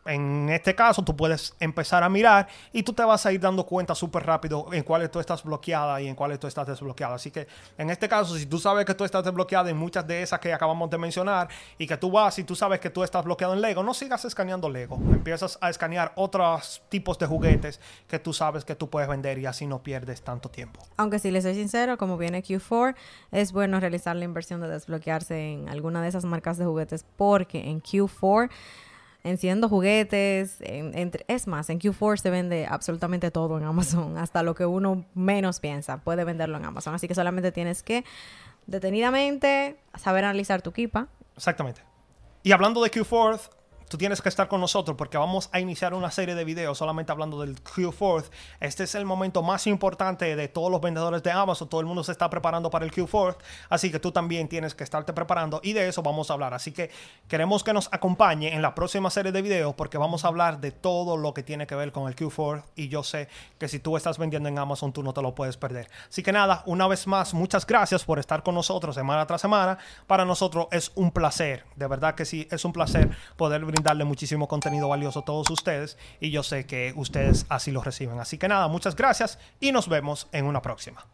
en 0.05 0.49
este 0.49 0.75
caso, 0.75 1.03
tú 1.03 1.15
puedes 1.15 1.55
empezar 1.59 2.03
a 2.03 2.09
mirar 2.09 2.47
y 2.71 2.83
tú 2.83 2.93
te 2.93 3.03
vas 3.03 3.25
a 3.25 3.31
ir 3.31 3.39
dando 3.39 3.65
cuenta 3.65 3.95
súper 3.95 4.23
rápido 4.23 4.67
en 4.71 4.83
cuáles 4.83 5.09
tú 5.09 5.19
estás 5.19 5.43
bloqueada 5.43 5.99
y 5.99 6.07
en 6.07 6.15
cuáles 6.15 6.39
tú 6.39 6.45
estás 6.45 6.67
desbloqueada. 6.67 7.15
Así 7.15 7.31
que 7.31 7.47
en 7.77 7.89
este 7.89 8.07
caso, 8.07 8.35
si 8.37 8.45
tú 8.45 8.59
sabes 8.59 8.85
que 8.85 8.93
tú 8.93 9.03
estás 9.03 9.23
desbloqueada 9.23 9.69
en 9.69 9.77
muchas 9.77 10.05
de 10.05 10.21
esas 10.21 10.39
que 10.39 10.53
acabamos 10.53 10.89
de 10.91 10.99
mencionar 10.99 11.47
y 11.79 11.87
que 11.87 11.97
tú 11.97 12.11
vas 12.11 12.37
y 12.37 12.43
tú 12.43 12.55
sabes 12.55 12.79
que 12.79 12.91
tú 12.91 13.03
estás 13.03 13.25
bloqueado 13.25 13.55
en 13.55 13.61
Lego, 13.61 13.81
no 13.81 13.95
sigas 13.95 14.23
escaneando 14.25 14.69
Lego. 14.69 14.95
Empiezas 14.95 15.57
a 15.59 15.71
escanear 15.71 16.13
otros 16.15 16.83
tipos 16.89 17.17
de 17.17 17.25
juguetes 17.25 17.79
que 18.07 18.19
tú 18.19 18.31
sabes 18.31 18.63
que 18.63 18.75
tú 18.75 18.89
puedes 18.91 19.09
vender 19.09 19.39
y 19.39 19.47
así 19.47 19.65
no 19.65 19.81
pierdes 19.81 20.21
tanto 20.21 20.49
tiempo. 20.49 20.85
Aunque 20.97 21.17
si 21.17 21.31
les 21.31 21.43
soy 21.43 21.55
sincero, 21.55 21.97
como 21.97 22.17
viene 22.17 22.43
Q4, 22.43 22.95
es 23.31 23.51
bueno 23.51 23.79
realizar 23.79 24.15
la 24.15 24.25
inversión 24.25 24.61
de 24.61 24.67
desbloquearse 24.67 25.53
en 25.53 25.67
alguna 25.67 26.03
de 26.03 26.09
esas 26.09 26.25
marcas 26.25 26.57
de 26.57 26.65
juguetes 26.65 27.05
porque 27.17 27.69
en 27.69 27.81
Q4 27.81 28.51
enciendo 29.25 29.67
juguetes, 29.67 30.57
entre, 30.61 31.25
es 31.27 31.47
más, 31.47 31.69
en 31.69 31.79
Q4 31.79 32.17
se 32.17 32.29
vende 32.29 32.67
absolutamente 32.69 33.31
todo 33.31 33.57
en 33.57 33.63
Amazon, 33.63 34.17
hasta 34.19 34.43
lo 34.43 34.53
que 34.55 34.65
uno 34.65 35.05
menos 35.15 35.59
piensa, 35.59 35.97
puede 35.97 36.23
venderlo 36.23 36.57
en 36.57 36.65
Amazon. 36.65 36.93
Así 36.93 37.07
que 37.07 37.15
solamente 37.15 37.51
tienes 37.51 37.83
que 37.83 38.05
detenidamente 38.67 39.77
saber 39.95 40.23
analizar 40.25 40.61
tu 40.61 40.69
equipa. 40.69 41.07
Exactamente. 41.35 41.81
Y 42.43 42.51
hablando 42.51 42.83
de 42.83 42.91
Q4, 42.91 43.49
tú 43.87 43.97
tienes 43.97 44.21
que 44.21 44.29
estar 44.29 44.47
con 44.47 44.61
nosotros 44.61 44.97
porque 44.97 45.17
vamos 45.17 45.49
a 45.51 45.59
iniciar 45.59 45.93
una 45.93 46.11
serie 46.11 46.35
de 46.35 46.43
videos 46.43 46.77
solamente 46.77 47.11
hablando 47.11 47.39
del 47.41 47.61
Q4. 47.63 48.25
Este 48.59 48.83
es 48.83 48.95
el 48.95 49.05
momento 49.05 49.43
más 49.43 49.67
importante 49.67 50.35
de 50.35 50.47
todos 50.47 50.71
los 50.71 50.81
vendedores 50.81 51.23
de 51.23 51.31
Amazon. 51.31 51.69
Todo 51.69 51.81
el 51.81 51.87
mundo 51.87 52.03
se 52.03 52.11
está 52.11 52.29
preparando 52.29 52.69
para 52.69 52.85
el 52.85 52.91
Q4, 52.91 53.37
así 53.69 53.91
que 53.91 53.99
tú 53.99 54.11
también 54.11 54.47
tienes 54.47 54.75
que 54.75 54.83
estarte 54.83 55.13
preparando 55.13 55.59
y 55.63 55.73
de 55.73 55.87
eso 55.87 56.01
vamos 56.01 56.29
a 56.29 56.33
hablar. 56.33 56.53
Así 56.53 56.71
que 56.71 56.89
queremos 57.27 57.63
que 57.63 57.73
nos 57.73 57.89
acompañe 57.91 58.53
en 58.53 58.61
la 58.61 58.75
próxima 58.75 59.09
serie 59.09 59.31
de 59.31 59.41
videos 59.41 59.75
porque 59.75 59.97
vamos 59.97 60.25
a 60.25 60.29
hablar 60.29 60.59
de 60.59 60.71
todo 60.71 61.17
lo 61.17 61.33
que 61.33 61.43
tiene 61.43 61.67
que 61.67 61.75
ver 61.75 61.91
con 61.91 62.07
el 62.07 62.15
Q4 62.15 62.63
y 62.75 62.87
yo 62.87 63.03
sé 63.03 63.27
que 63.57 63.67
si 63.67 63.79
tú 63.79 63.97
estás 63.97 64.17
vendiendo 64.17 64.49
en 64.49 64.57
Amazon 64.57 64.93
tú 64.93 65.03
no 65.03 65.13
te 65.13 65.21
lo 65.21 65.35
puedes 65.35 65.57
perder. 65.57 65.89
Así 66.09 66.23
que 66.23 66.31
nada, 66.31 66.63
una 66.65 66.87
vez 66.87 67.07
más, 67.07 67.33
muchas 67.33 67.65
gracias 67.65 68.03
por 68.03 68.19
estar 68.19 68.43
con 68.43 68.55
nosotros 68.55 68.95
semana 68.95 69.25
tras 69.27 69.41
semana. 69.41 69.77
Para 70.07 70.25
nosotros 70.25 70.67
es 70.71 70.91
un 70.95 71.11
placer, 71.11 71.65
de 71.75 71.87
verdad 71.87 72.15
que 72.15 72.25
sí, 72.25 72.47
es 72.49 72.65
un 72.65 72.73
placer 72.73 73.09
poder 73.35 73.63
darle 73.83 74.05
muchísimo 74.05 74.47
contenido 74.47 74.89
valioso 74.89 75.19
a 75.19 75.25
todos 75.25 75.49
ustedes 75.49 75.97
y 76.19 76.31
yo 76.31 76.43
sé 76.43 76.65
que 76.65 76.93
ustedes 76.95 77.45
así 77.49 77.71
lo 77.71 77.81
reciben. 77.81 78.19
Así 78.19 78.37
que 78.37 78.47
nada, 78.47 78.67
muchas 78.67 78.95
gracias 78.95 79.39
y 79.59 79.71
nos 79.71 79.87
vemos 79.87 80.27
en 80.31 80.45
una 80.45 80.61
próxima. 80.61 81.05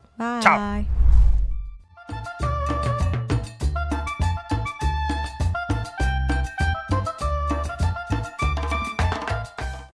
Chao. 0.41 0.85